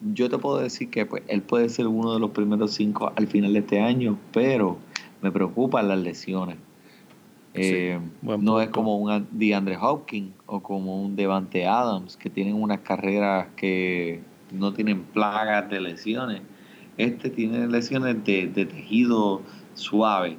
[0.02, 3.28] yo te puedo decir que pues, él puede ser uno de los primeros cinco al
[3.28, 4.78] final de este año, pero
[5.21, 6.58] me preocupan las lesiones.
[7.56, 12.80] Eh, no es como un DeAndre Hopkins o como un Devante Adams que tienen unas
[12.82, 14.21] carreras que
[14.52, 16.41] no tienen plagas de lesiones.
[16.97, 19.41] Este tiene lesiones de, de tejido
[19.73, 20.38] suave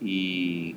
[0.00, 0.74] y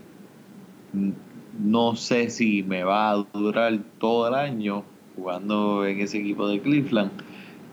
[1.60, 4.84] no sé si me va a durar todo el año
[5.16, 7.12] jugando en ese equipo de Cleveland.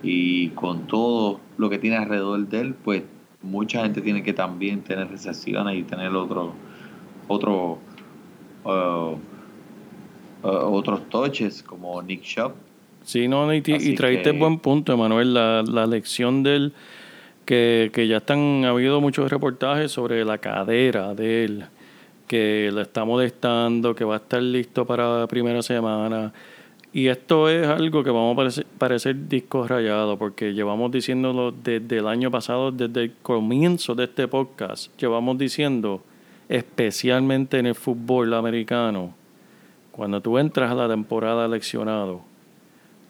[0.02, 3.02] Y con todo lo que tiene alrededor de él, pues
[3.42, 6.52] mucha gente tiene que también tener recesiones y tener otro
[7.28, 7.78] otro
[8.64, 9.16] uh, uh,
[10.42, 12.52] otros toches como Nick Shop
[13.02, 16.74] Sí, no, y, y traíste que- buen punto, Emanuel, la, la lección del
[17.50, 21.64] que, ya están, ha habido muchos reportajes sobre la cadera de él,
[22.28, 26.32] que le está molestando, que va a estar listo para la primera semana.
[26.92, 31.98] Y esto es algo que vamos a parecer, parecer disco rayado, porque llevamos diciéndolo desde
[31.98, 36.02] el año pasado, desde el comienzo de este podcast, llevamos diciendo,
[36.48, 39.12] especialmente en el fútbol americano,
[39.90, 42.22] cuando tú entras a la temporada leccionado,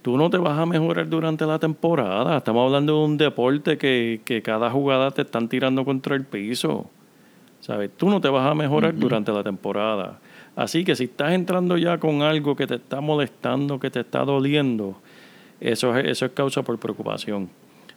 [0.03, 2.39] tú no te vas a mejorar durante la temporada.
[2.39, 6.91] Estamos hablando de un deporte que, que cada jugada te están tirando contra el piso.
[7.61, 7.91] ¿Sabes?
[7.97, 10.19] Tú no te vas a mejorar durante la temporada.
[10.57, 14.25] Así que si estás entrando ya con algo que te está molestando, que te está
[14.25, 14.97] doliendo,
[15.61, 17.51] eso es, eso es causa por preocupación.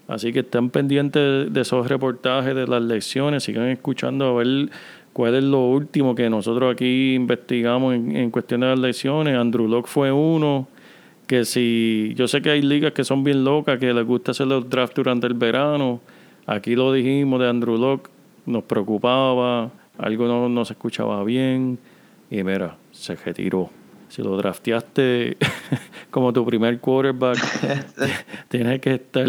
[0.08, 4.70] Así que estén pendientes de, de esos reportajes, de las lecciones, sigan escuchando a ver
[5.14, 9.38] cuál es lo último que nosotros aquí investigamos en, en cuestión de las lecciones.
[9.38, 10.68] Andrew Locke fue uno
[11.28, 14.48] que si yo sé que hay ligas que son bien locas, que les gusta hacer
[14.48, 16.02] los drafts durante el verano.
[16.46, 18.10] Aquí lo dijimos de Andrew Locke,
[18.46, 21.80] nos preocupaba, algo no, no se escuchaba bien
[22.30, 23.70] y mira, se retiró.
[24.10, 25.38] Si lo drafteaste
[26.12, 27.38] como tu primer quarterback,
[28.48, 29.26] tienes que estar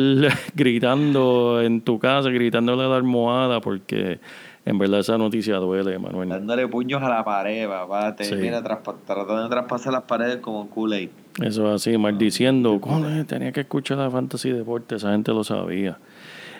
[0.54, 4.18] gritando en tu casa, gritándole a la almohada, porque
[4.66, 6.28] en verdad esa noticia duele, Manuel.
[6.28, 8.34] dándole puños a la pared, papá, Sí.
[9.06, 11.10] tratando de traspasar las paredes como Kool-Aid.
[11.42, 12.80] Eso es así, maldiciendo.
[12.80, 15.98] Coño, tenía que escuchar la fantasy deporte, esa gente lo sabía.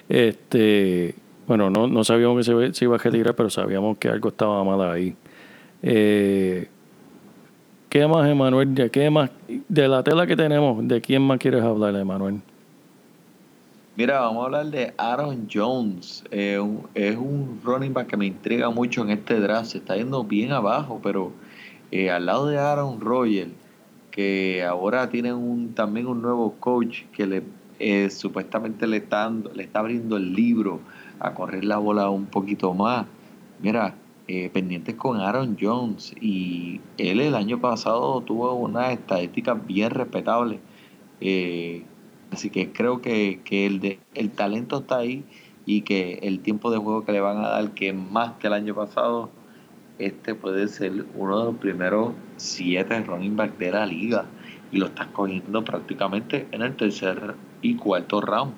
[0.09, 1.15] Este,
[1.47, 4.63] bueno, no, no sabíamos que se, se iba a retirar, pero sabíamos que algo estaba
[4.65, 5.15] mal ahí.
[5.83, 6.69] Eh,
[7.89, 8.75] ¿Qué más, Emanuel?
[8.75, 9.31] ¿De qué más?
[9.69, 12.41] De la tela que tenemos, ¿de quién más quieres hablar, Emanuel?
[13.97, 16.25] Mira, vamos a hablar de Aaron Jones.
[16.33, 16.61] Eh,
[16.95, 19.67] es un running back que me intriga mucho en este draft.
[19.67, 21.33] Se está yendo bien abajo, pero
[21.93, 23.53] eh, al lado de Aaron Rodgers,
[24.11, 27.43] que ahora tienen un, también un nuevo coach que le
[27.79, 30.81] eh, supuestamente le está, le está abriendo el libro
[31.21, 33.07] a correr la bola un poquito más.
[33.61, 33.95] Mira,
[34.27, 40.61] eh, pendientes con Aaron Jones y él el año pasado tuvo unas estadísticas bien respetables.
[41.21, 41.85] Eh,
[42.35, 45.23] Así que creo que, que el, de, el talento está ahí
[45.67, 48.55] y que el tiempo de juego que le van a dar, que más que el
[48.55, 49.31] año pasado,
[50.01, 54.25] este puede ser uno de los primeros siete running back de la liga.
[54.73, 58.53] Y lo estás cogiendo prácticamente en el tercer y cuarto round.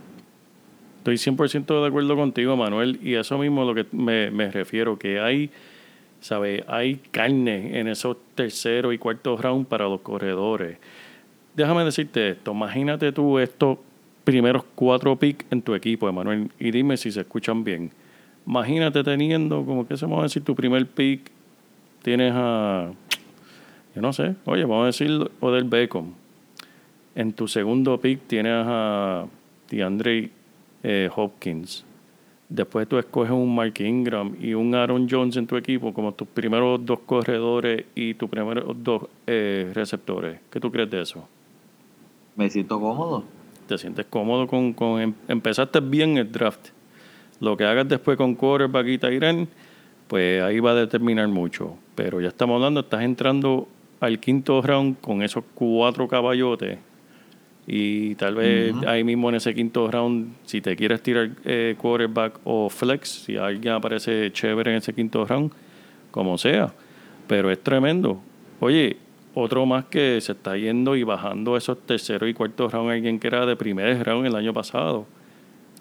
[0.98, 4.98] Estoy 100% de acuerdo contigo, Manuel, y eso mismo es lo que me, me refiero,
[4.98, 5.50] que hay,
[6.20, 6.64] ¿sabe?
[6.66, 10.78] Hay carne en esos terceros y cuartos round para los corredores.
[11.56, 13.78] Déjame decirte esto, imagínate tú estos
[14.24, 17.90] primeros cuatro picks en tu equipo, Emanuel, y dime si se escuchan bien.
[18.46, 21.30] Imagínate teniendo, como que se vamos a decir, tu primer pick,
[22.02, 22.90] tienes a,
[23.94, 26.12] yo no sé, oye, vamos a decir Odell Beckham.
[27.14, 29.24] En tu segundo pick tienes a
[29.70, 30.28] DeAndre
[30.82, 31.86] eh, Hopkins.
[32.50, 36.28] Después tú escoges un Mark Ingram y un Aaron Jones en tu equipo como tus
[36.28, 40.38] primeros dos corredores y tus primeros dos eh, receptores.
[40.50, 41.26] ¿Qué tú crees de eso?
[42.36, 43.24] Me siento cómodo.
[43.66, 46.68] ¿Te sientes cómodo con, con em- empezaste bien el draft?
[47.40, 49.48] Lo que hagas después con quarterback y Tyren,
[50.06, 51.76] pues ahí va a determinar mucho.
[51.94, 53.66] Pero ya estamos hablando, estás entrando
[54.00, 56.78] al quinto round con esos cuatro caballotes
[57.66, 62.38] y tal vez ahí mismo en ese quinto round, si te quieres tirar eh, quarterback
[62.44, 65.50] o flex, si alguien aparece chévere en ese quinto round,
[66.12, 66.72] como sea.
[67.26, 68.20] Pero es tremendo.
[68.60, 68.96] Oye,
[69.38, 73.26] otro más que se está yendo y bajando esos terceros y cuartos round, alguien que
[73.26, 75.04] era de primer round el año pasado.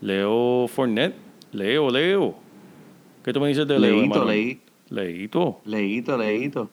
[0.02, 1.16] Leo Fournette.
[1.54, 2.36] Leo, Leo.
[3.24, 3.96] ¿Qué tú me dices de Leo?
[3.96, 4.32] Leíto, hermano?
[4.32, 5.62] leí, Leíto.
[5.64, 6.70] leíto, leíto.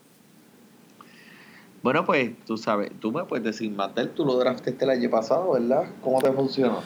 [1.85, 5.53] Bueno, pues tú sabes, tú me puedes decir, Matel, tú lo draftaste el año pasado,
[5.53, 5.85] ¿verdad?
[6.03, 6.81] ¿Cómo te funcionó?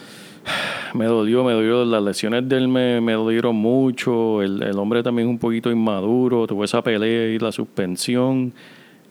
[0.94, 1.84] Me dolió, me dolió.
[1.84, 4.40] Las lesiones de él me, me dolieron mucho.
[4.40, 6.46] El, el hombre también es un poquito inmaduro.
[6.46, 8.54] Tuvo esa pelea y la suspensión.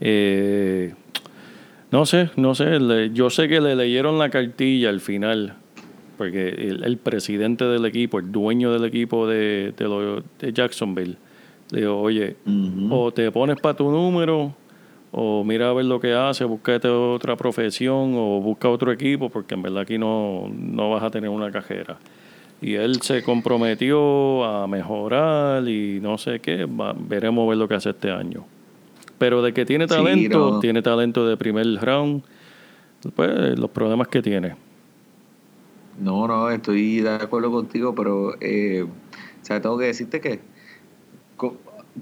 [0.01, 0.93] Eh,
[1.91, 2.79] no sé, no sé.
[2.79, 5.55] le- yo sé que le leyeron la cartilla al final.
[6.17, 11.17] Porque el, el presidente del equipo, el dueño del equipo de, de, lo- de Jacksonville,
[11.71, 12.35] le dijo, oye,
[12.91, 14.53] o te pones para tu número,
[15.11, 19.55] o mira a ver lo que hace, búscate otra profesión, o busca otro equipo, porque
[19.55, 21.97] en verdad aquí no, no vas a tener una cajera.
[22.61, 27.75] Y él se comprometió a mejorar y no sé qué, va- veremos ver lo que
[27.75, 28.45] hace este año.
[29.17, 30.59] Pero de que tiene Sí, talento, no.
[30.59, 32.23] tiene talento de primer round,
[33.15, 34.55] pues los problemas que tiene.
[35.99, 40.39] No, no, estoy de acuerdo contigo, pero eh, o sea, tengo que decirte que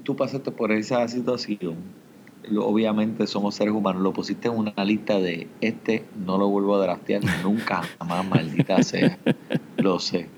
[0.02, 1.76] tú pasaste por esa situación.
[2.58, 4.02] Obviamente somos seres humanos.
[4.02, 8.82] Lo pusiste en una lista de este no lo vuelvo a draftear nunca jamás, maldita
[8.82, 9.18] sea.
[9.78, 10.28] Lo sé.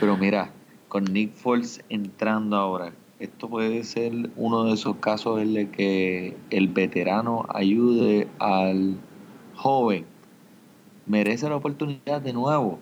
[0.00, 0.50] Pero mira,
[0.88, 6.36] con Nick Foles entrando ahora, esto puede ser uno de esos casos en el que
[6.48, 8.96] el veterano ayude al
[9.54, 10.06] joven
[11.06, 12.78] merece la oportunidad de nuevo.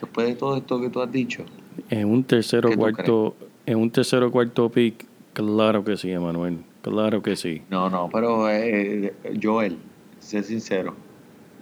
[0.00, 1.44] Después de todo esto que tú has dicho.
[1.90, 6.58] En un tercero ¿Qué tú cuarto, en un tercero cuarto pick, claro que sí, Emanuel.
[6.82, 7.62] Claro que sí.
[7.70, 9.78] No, no, pero eh, Joel,
[10.20, 10.94] sé sincero.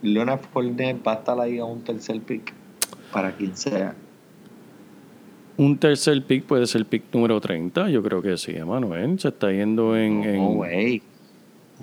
[0.03, 2.53] Leonard Fournette va a estar ahí a un tercer pick
[3.13, 3.95] para quien sea.
[5.57, 9.19] Un tercer pick puede ser el pick número 30, yo creo que sí, Emanuel.
[9.21, 10.23] Se está yendo en.
[10.25, 11.03] en- No, güey.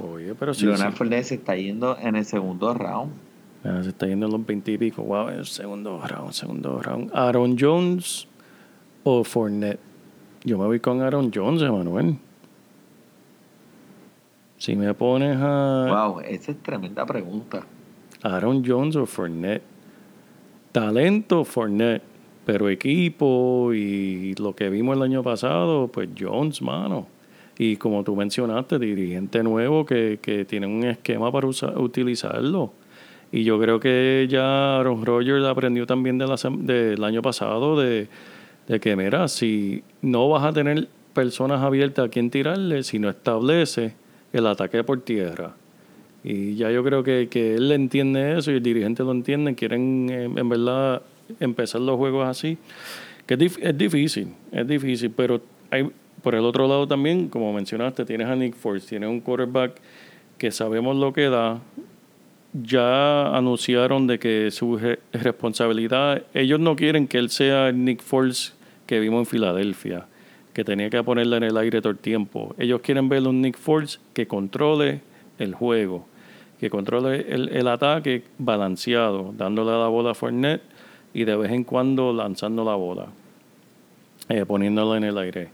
[0.02, 0.66] Oye, pero sí.
[0.66, 0.98] Leonard sí.
[0.98, 3.12] Fournette se está yendo en el segundo round.
[3.64, 5.04] Ah, se está yendo en los 20 y pico.
[5.04, 7.12] Wow, el segundo round, segundo round.
[7.14, 8.28] Aaron Jones
[9.04, 9.80] o Fournette.
[10.46, 12.16] Yo me voy con Aaron Jones, Emanuel.
[14.58, 17.66] Si me pones a Wow, esa es tremenda pregunta.
[18.24, 19.64] Aaron Jones o Fournette.
[20.72, 22.04] Talento, Fournette.
[22.52, 27.06] Pero equipo y lo que vimos el año pasado, pues Jones, mano.
[27.60, 32.74] Y como tú mencionaste, dirigente nuevo que, que tiene un esquema para usar- utilizarlo.
[33.32, 38.08] Y yo creo que ya Aaron Rodgers aprendió también del año pasado de,
[38.68, 43.10] de que, mira, si no vas a tener personas abiertas a quien tirarle, si no
[43.10, 43.94] establece
[44.34, 45.54] el ataque por tierra.
[46.24, 49.54] Y ya yo creo que, que él entiende eso y el dirigente lo entiende.
[49.54, 51.04] Quieren, eh, en verdad,
[51.40, 52.58] empezar los juegos así.
[53.26, 55.42] Que es, dif- es difícil, es difícil, pero
[56.24, 59.74] por el otro lado también, como mencionaste, tienes a Nick Foles, tienes un quarterback
[60.38, 61.60] que sabemos lo que da.
[62.64, 68.02] Ya anunciaron de que su re- responsabilidad, ellos no quieren que él sea el Nick
[68.02, 68.56] Foles
[68.88, 70.08] que vimos en Filadelfia,
[70.52, 72.56] que tenía que ponerla en el aire todo el tiempo.
[72.58, 75.02] Ellos quieren ver un Nick Foles que controle
[75.38, 76.08] el juego,
[76.60, 80.64] que controle el, el ataque balanceado, dándole la bola a Fournette
[81.14, 83.08] y de vez en cuando lanzando la bola,
[84.30, 85.50] eh, poniéndola en el aire.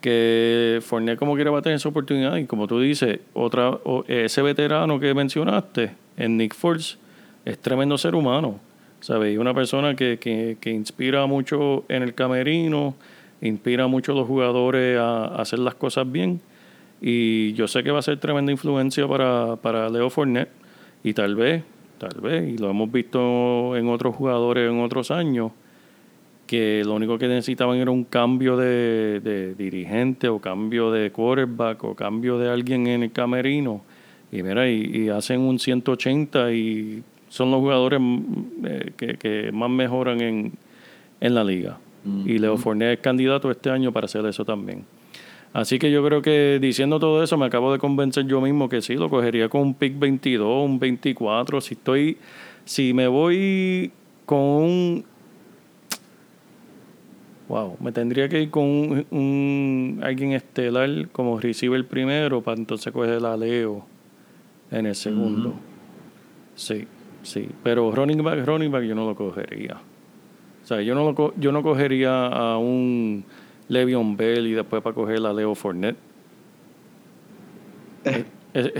[0.00, 4.04] Que Fournette como quiera va a tener esa oportunidad y como tú dices, otra, o-
[4.08, 6.98] ese veterano que mencionaste, en Nick Foles,
[7.44, 8.58] es tremendo ser humano.
[9.00, 9.34] ¿Sabes?
[9.34, 12.94] Y una persona que, que, que inspira mucho en el camerino,
[13.40, 16.40] inspira mucho a los jugadores a, a hacer las cosas bien.
[17.00, 20.50] Y yo sé que va a ser tremenda influencia para, para Leo Fournette.
[21.02, 21.62] Y tal vez,
[22.00, 25.52] tal vez, y lo hemos visto en otros jugadores en otros años,
[26.46, 31.84] que lo único que necesitaban era un cambio de, de dirigente o cambio de quarterback
[31.84, 33.82] o cambio de alguien en el camerino.
[34.32, 38.24] Y mira, y, y hacen un 180 y son los jugadores mm,
[38.64, 40.52] eh, que, que más mejoran en,
[41.20, 41.78] en la liga.
[42.24, 44.84] Y Leo Fournette es candidato este año para hacer eso también.
[45.52, 48.82] Así que yo creo que diciendo todo eso me acabo de convencer yo mismo que
[48.82, 51.60] sí, lo cogería con un pick 22, un 24.
[51.60, 52.18] Si estoy,
[52.64, 53.90] si me voy
[54.26, 55.04] con un
[57.48, 62.92] Wow, me tendría que ir con un, un- alguien estelar como receiver primero para entonces
[62.92, 63.84] coger a Leo
[64.70, 65.54] en el segundo.
[66.54, 66.86] Sí,
[67.24, 69.78] sí, pero running back, running back yo no lo cogería.
[70.62, 73.24] O sea, yo no lo yo no cogería a un
[73.70, 75.96] Le'Veon Bell y después para coger a Leo Fournette.
[78.04, 78.72] Eh, eh,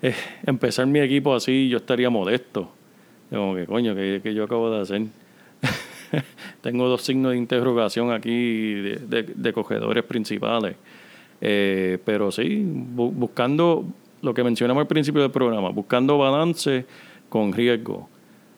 [0.00, 0.14] eh,
[0.46, 2.72] empezar mi equipo así, yo estaría modesto.
[3.28, 5.02] Como que, coño, que, que yo acabo de hacer.
[6.62, 8.30] Tengo dos signos de interrogación aquí
[8.74, 10.76] de, de- de cogedores principales.
[11.42, 13.84] Eh, pero sí, bu- buscando
[14.22, 16.86] lo que mencionamos al principio del programa, buscando balance
[17.28, 18.08] con riesgo.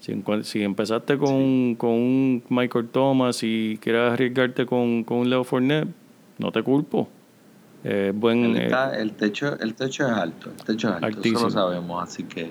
[0.00, 5.88] Si, empezaste con, con un Michael Thomas y quieres arriesgarte con, con un Leo Fournette,
[6.38, 7.08] no te culpo.
[7.84, 11.38] Eh, buen, eh, el, techo, el techo es alto, el techo es alto, Altísimo.
[11.38, 12.50] eso lo sabemos, así que...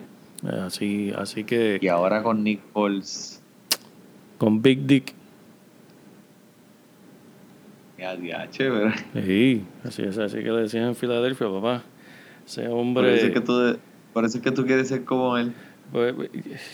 [0.66, 3.42] así, así que Y ahora con Nick Foles,
[4.40, 5.14] con Big Dick,
[8.58, 11.84] pero sí, así es, así que le decían en Filadelfia, papá.
[12.46, 13.16] Ese hombre.
[13.16, 13.78] es que tú,
[14.24, 15.54] es que tú quieres ser como él.
[15.92, 16.14] Pues,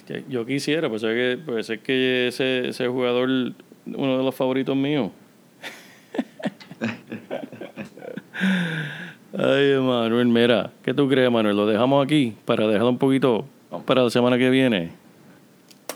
[0.09, 4.35] eh, yo quisiera, pues es que, pues es que ese, ese jugador, uno de los
[4.35, 5.11] favoritos míos.
[9.37, 11.55] Ay, Manuel, mira, ¿qué tú crees, Manuel?
[11.55, 13.45] ¿Lo dejamos aquí para dejarlo un poquito
[13.85, 15.04] para la semana que viene?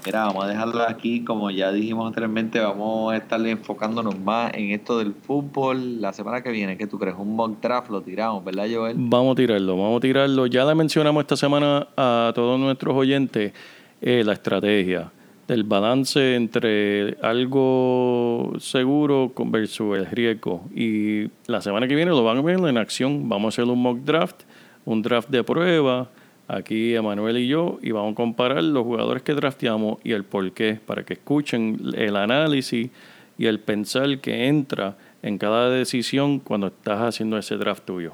[0.05, 4.71] Mira, vamos a dejarlo aquí, como ya dijimos anteriormente, vamos a estar enfocándonos más en
[4.71, 6.77] esto del fútbol la semana que viene.
[6.77, 7.15] ¿Qué tú crees?
[7.17, 8.95] Un mock draft lo tiramos, ¿verdad, Joel?
[8.97, 10.47] Vamos a tirarlo, vamos a tirarlo.
[10.47, 13.53] Ya le mencionamos esta semana a todos nuestros oyentes
[14.01, 15.11] eh, la estrategia
[15.49, 20.63] del balance entre algo seguro versus el riesgo.
[20.73, 23.27] Y la semana que viene lo van a ver en acción.
[23.27, 24.43] Vamos a hacer un mock draft,
[24.85, 26.07] un draft de prueba,
[26.49, 30.51] aquí Emanuel y yo, y vamos a comparar los jugadores que drafteamos y el por
[30.51, 32.89] qué, para que escuchen el análisis
[33.37, 38.13] y el pensar que entra en cada decisión cuando estás haciendo ese draft tuyo.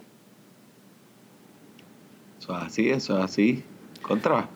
[2.39, 3.63] Eso es así, eso es así.
[4.01, 4.47] Contra.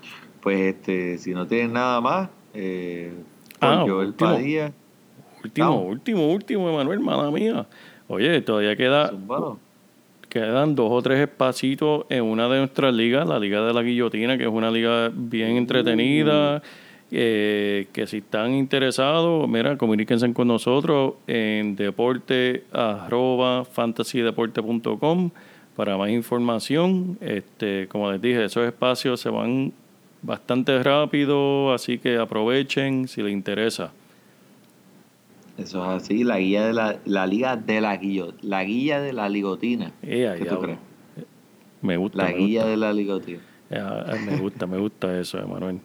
[0.41, 3.11] Pues este, si no tienen nada más, eh,
[3.61, 4.31] Ah, Joel último.
[4.31, 4.71] Padilla,
[5.43, 7.65] Último, último, último, Emanuel, mala mía.
[8.07, 9.57] Oye, todavía queda, zumbado.
[10.29, 14.37] Quedan dos o tres espacitos en una de nuestras ligas, la Liga de la Guillotina,
[14.37, 16.61] que es una liga bien entretenida.
[17.11, 25.31] eh, que si están interesados, mira, comuníquense con nosotros en deporte arroba fantasydeporte.com
[25.75, 27.17] para más información.
[27.19, 29.73] Este, como les dije, esos espacios se van
[30.21, 33.91] bastante rápido, así que aprovechen si les interesa.
[35.59, 38.39] Eso es así, la guía de la, la liga de la guillotina.
[38.41, 39.91] La guía de la ligotina.
[40.01, 40.79] Eh, ¿Qué tú crees?
[41.81, 42.17] Me gusta.
[42.17, 42.69] La me guía gusta.
[42.69, 43.39] de la ligotina.
[43.71, 45.81] Ah, ah, me gusta, me gusta eso, Emanuel.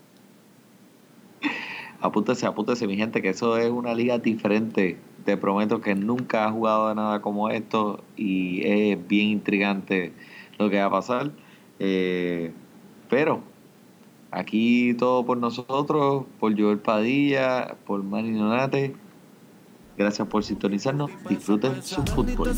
[2.01, 4.99] Apúntese, apúntese, mi gente, que eso es una liga diferente.
[5.25, 10.13] Te prometo que nunca has jugado a nada como esto y es bien intrigante
[10.59, 11.33] lo que va a pasar.
[11.81, 12.53] Eh,
[13.09, 13.43] pero
[14.31, 18.95] aquí todo por nosotros, por Joel Padilla, por Manny Nonate.
[19.97, 21.11] Gracias por sintonizarnos.
[21.29, 22.53] Disfruten su fútbol.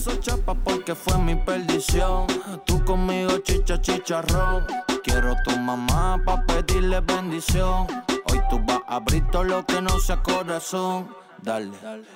[0.64, 2.26] Porque fue mi perdición.
[2.64, 4.64] Tú conmigo chicha chicharrón.
[5.02, 7.86] Quiero tu mamá pa pedirle bendición.
[8.30, 11.08] Hoy tú vas a abrir todo lo que no sea corazón.
[11.42, 11.70] Dale,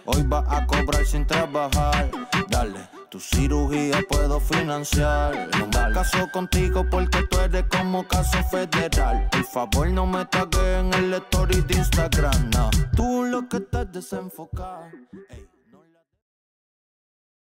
[0.07, 2.11] hoy vas a cobrar sin trabajar.
[2.49, 5.49] Dale, tu cirugía puedo financiar.
[5.59, 9.29] No me caso contigo porque tú eres como caso federal.
[9.31, 12.51] Por favor, no me tagues en el story de Instagram.
[12.51, 12.71] No.
[12.97, 14.89] Tú lo que estás desenfocado.
[15.29, 15.50] Ey.